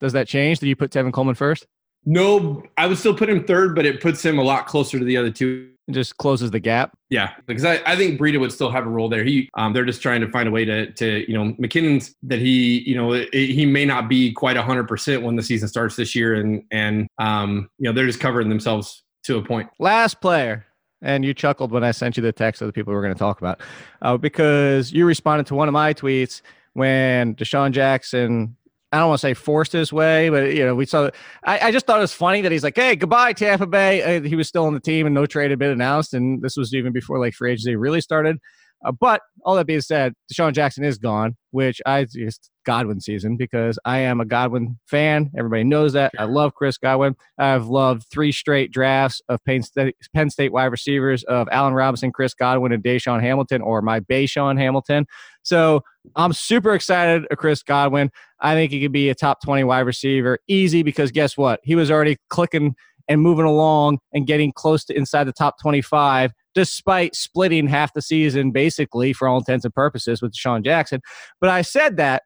[0.00, 0.60] Does that change?
[0.60, 1.66] Do you put Tevin Coleman first?
[2.06, 5.04] No, I would still put him third, but it puts him a lot closer to
[5.04, 5.70] the other two.
[5.90, 6.96] Just closes the gap.
[7.10, 9.22] Yeah, because I, I think Breida would still have a role there.
[9.22, 12.38] He, um, they're just trying to find a way to, to you know, McKinnon's that
[12.38, 15.94] he, you know, it, he may not be quite hundred percent when the season starts
[15.96, 19.68] this year, and and um, you know, they're just covering themselves to a point.
[19.78, 20.66] Last player,
[21.02, 23.14] and you chuckled when I sent you the text of the people we are going
[23.14, 23.60] to talk about,
[24.02, 26.40] uh, because you responded to one of my tweets
[26.72, 28.56] when DeSean Jackson
[28.92, 31.10] I don't want to say forced his way, but you know, we saw.
[31.44, 34.20] I, I just thought it was funny that he's like, "Hey, goodbye, Tampa Bay." Uh,
[34.22, 36.72] he was still on the team, and no trade had been announced, and this was
[36.72, 38.38] even before like free agency really started.
[38.86, 43.36] Uh, but all that being said, DeSean Jackson is gone, which I just Godwin season
[43.36, 45.30] because I am a Godwin fan.
[45.36, 46.12] Everybody knows that.
[46.18, 47.16] I love Chris Godwin.
[47.38, 52.12] I've loved three straight drafts of Penn State, Penn State wide receivers of Allen Robinson,
[52.12, 55.06] Chris Godwin, and DaeSean Hamilton, or my Bayshawn Hamilton.
[55.42, 55.82] So
[56.14, 58.10] I'm super excited of Chris Godwin.
[58.40, 61.60] I think he could be a top 20 wide receiver easy because guess what?
[61.64, 62.74] He was already clicking
[63.08, 68.02] and moving along and getting close to inside the top 25 despite splitting half the
[68.02, 71.00] season basically for all intents and purposes with Sean Jackson.
[71.40, 72.22] But I said that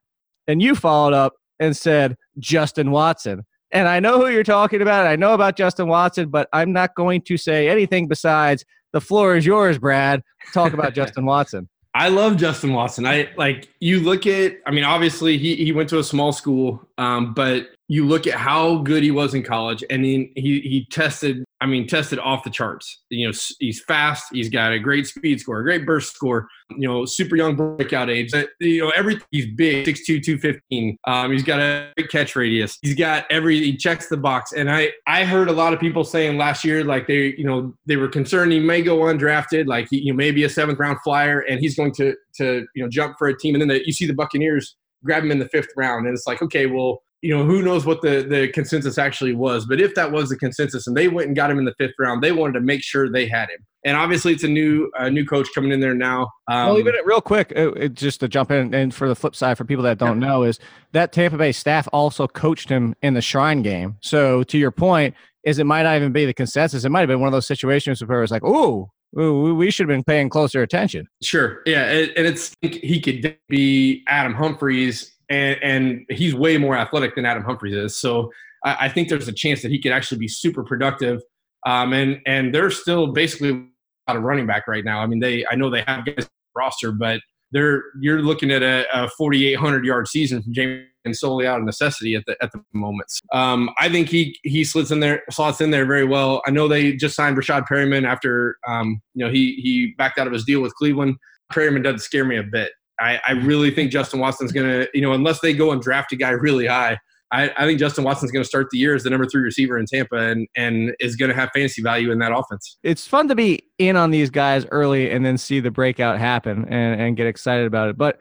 [0.47, 3.43] and you followed up and said Justin Watson.
[3.73, 5.07] And I know who you're talking about.
[5.07, 9.37] I know about Justin Watson, but I'm not going to say anything besides the floor
[9.37, 10.23] is yours, Brad.
[10.55, 11.69] Talk about Justin Watson.
[11.93, 13.07] I love Justin Watson.
[13.07, 14.55] I like you look at.
[14.65, 18.35] I mean, obviously he he went to a small school, um, but you look at
[18.35, 22.43] how good he was in college, and he he, he tested I mean, tested off
[22.43, 23.03] the charts.
[23.11, 24.29] You know, he's fast.
[24.33, 26.49] He's got a great speed score, a great burst score.
[26.71, 28.33] You know, super young breakout age.
[28.61, 29.27] You know, everything.
[29.31, 30.97] He's big, 6'2", 215.
[31.07, 32.79] Um, he's got a great catch radius.
[32.81, 33.59] He's got every.
[33.59, 34.53] He checks the box.
[34.53, 37.75] And I I heard a lot of people saying last year like they you know
[37.85, 40.99] they were concerned he may go undrafted, like he you know maybe a seventh round
[41.05, 43.55] flyer, and he's going to to you know jump for a team.
[43.55, 46.27] And then the, you see the Buccaneers grab him in the fifth round, and it's
[46.27, 49.67] like okay, well you know, who knows what the, the consensus actually was.
[49.67, 51.95] But if that was the consensus and they went and got him in the fifth
[51.99, 53.59] round, they wanted to make sure they had him.
[53.85, 56.23] And obviously, it's a new uh, new coach coming in there now.
[56.49, 59.35] Um, well, even real quick, it, it, just to jump in, and for the flip
[59.35, 60.29] side, for people that don't yeah.
[60.29, 60.59] know, is
[60.93, 63.97] that Tampa Bay staff also coached him in the Shrine game.
[64.03, 65.15] So to your point,
[65.45, 66.85] is it might not even be the consensus.
[66.85, 69.97] It might have been one of those situations where it's like, oh, we should have
[69.97, 71.07] been paying closer attention.
[71.23, 71.63] Sure.
[71.67, 71.85] Yeah.
[71.85, 77.45] And it's he could be Adam Humphries and, and he's way more athletic than Adam
[77.45, 77.97] Humphries is.
[77.97, 78.31] So
[78.65, 81.23] I, I, think there's a chance that he could actually be super productive.
[81.67, 83.67] Um, and and they're still basically
[84.09, 85.01] out of running back right now.
[85.01, 87.21] I mean, they I know they have guys roster, but
[87.53, 92.15] they're you're looking at a, a 4,800 yard season from Jameis solely out of necessity
[92.15, 93.21] at the at the moments.
[93.33, 96.43] Um, I think he he slits in there, slots in there very well.
[96.47, 100.27] I know they just signed Breshad Perriman after um, you know he he backed out
[100.27, 101.17] of his deal with Cleveland.
[101.53, 102.73] Perriman doesn't scare me a bit.
[103.01, 106.13] I, I really think Justin Watson's going to, you know, unless they go and draft
[106.13, 106.99] a guy really high,
[107.33, 109.79] I, I think Justin Watson's going to start the year as the number three receiver
[109.79, 112.79] in Tampa and, and is going to have fantasy value in that offense.
[112.83, 116.67] It's fun to be in on these guys early and then see the breakout happen
[116.69, 117.97] and, and get excited about it.
[117.97, 118.21] But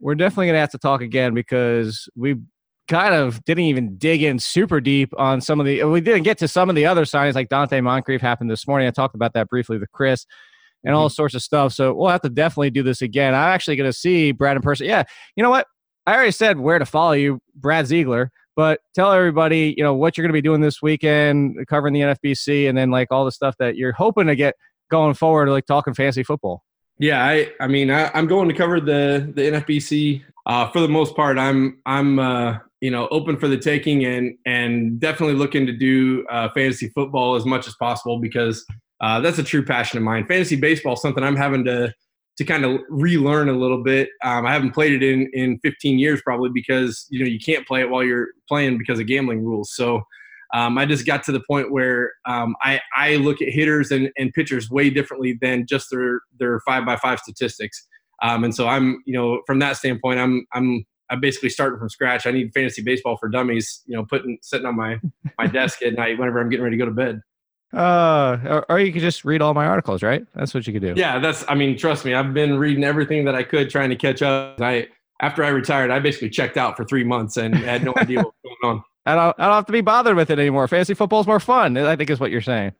[0.00, 2.36] we're definitely going to have to talk again because we
[2.88, 6.38] kind of didn't even dig in super deep on some of the, we didn't get
[6.38, 8.88] to some of the other signings like Donte Moncrief happened this morning.
[8.88, 10.26] I talked about that briefly with Chris
[10.84, 11.14] and all mm-hmm.
[11.14, 11.72] sorts of stuff.
[11.72, 13.34] So we'll have to definitely do this again.
[13.34, 14.86] I'm actually going to see Brad in person.
[14.86, 15.04] Yeah.
[15.36, 15.66] You know what?
[16.06, 18.30] I already said where to follow you, Brad Ziegler.
[18.56, 22.00] But tell everybody, you know, what you're going to be doing this weekend, covering the
[22.00, 24.54] NFBC, and then like all the stuff that you're hoping to get
[24.90, 26.64] going forward, like talking fantasy football.
[26.98, 30.22] Yeah, I, I mean, I, am going to cover the the NFBC.
[30.46, 34.36] Uh, for the most part, I'm I'm uh, you know open for the taking and
[34.44, 38.66] and definitely looking to do uh, fantasy football as much as possible because
[39.00, 40.26] uh, that's a true passion of mine.
[40.26, 41.94] Fantasy baseball is something I'm having to
[42.36, 44.08] to kind of relearn a little bit.
[44.24, 47.66] Um, I haven't played it in in 15 years probably because you know you can't
[47.66, 49.74] play it while you're playing because of gambling rules.
[49.74, 50.02] So
[50.52, 54.10] um, I just got to the point where um, I I look at hitters and,
[54.18, 57.86] and pitchers way differently than just their their five by five statistics.
[58.22, 61.88] Um, and so I'm you know from that standpoint I'm I'm I'm basically starting from
[61.88, 62.26] scratch.
[62.26, 64.98] I need fantasy baseball for dummies, you know, putting sitting on my
[65.38, 67.20] my desk at night whenever I'm getting ready to go to bed.
[67.72, 70.26] Uh, or, you could just read all my articles, right?
[70.34, 70.94] That's what you could do.
[70.96, 71.44] Yeah, that's.
[71.48, 74.60] I mean, trust me, I've been reading everything that I could, trying to catch up.
[74.60, 74.88] I
[75.20, 78.34] after I retired, I basically checked out for three months and had no idea what
[78.42, 78.84] was going on.
[79.06, 80.66] I don't, I don't have to be bothered with it anymore.
[80.68, 81.76] Fantasy football's more fun.
[81.76, 82.72] I think is what you're saying.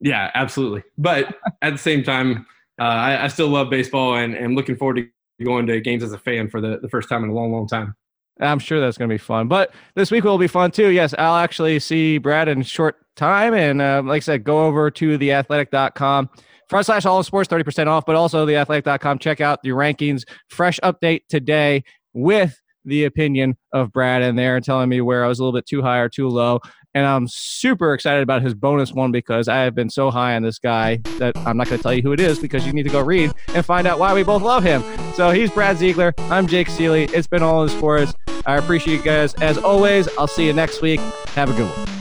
[0.00, 0.82] Yeah, absolutely.
[0.98, 2.46] But at the same time,
[2.80, 6.12] uh, I, I, still love baseball and am looking forward to going to games as
[6.12, 7.94] a fan for the, the first time in a long, long time.
[8.40, 9.48] I'm sure that's going to be fun.
[9.48, 10.88] But this week will be fun too.
[10.88, 13.54] Yes, I'll actually see Brad in short time.
[13.54, 16.30] And uh, like I said, go over to theathletic.com
[16.68, 19.18] front slash all of sports, 30% off, but also theathletic.com.
[19.18, 20.22] Check out the rankings.
[20.48, 25.38] Fresh update today with the opinion of Brad in there telling me where I was
[25.38, 26.60] a little bit too high or too low.
[26.94, 30.42] And I'm super excited about his bonus one because I have been so high on
[30.42, 32.82] this guy that I'm not going to tell you who it is because you need
[32.84, 34.82] to go read and find out why we both love him.
[35.14, 36.14] So he's Brad Ziegler.
[36.18, 37.12] I'm Jake Ciely.
[37.12, 38.12] It's been all in sports.
[38.46, 39.34] I appreciate you guys.
[39.34, 41.00] As always, I'll see you next week.
[41.34, 41.99] Have a good one.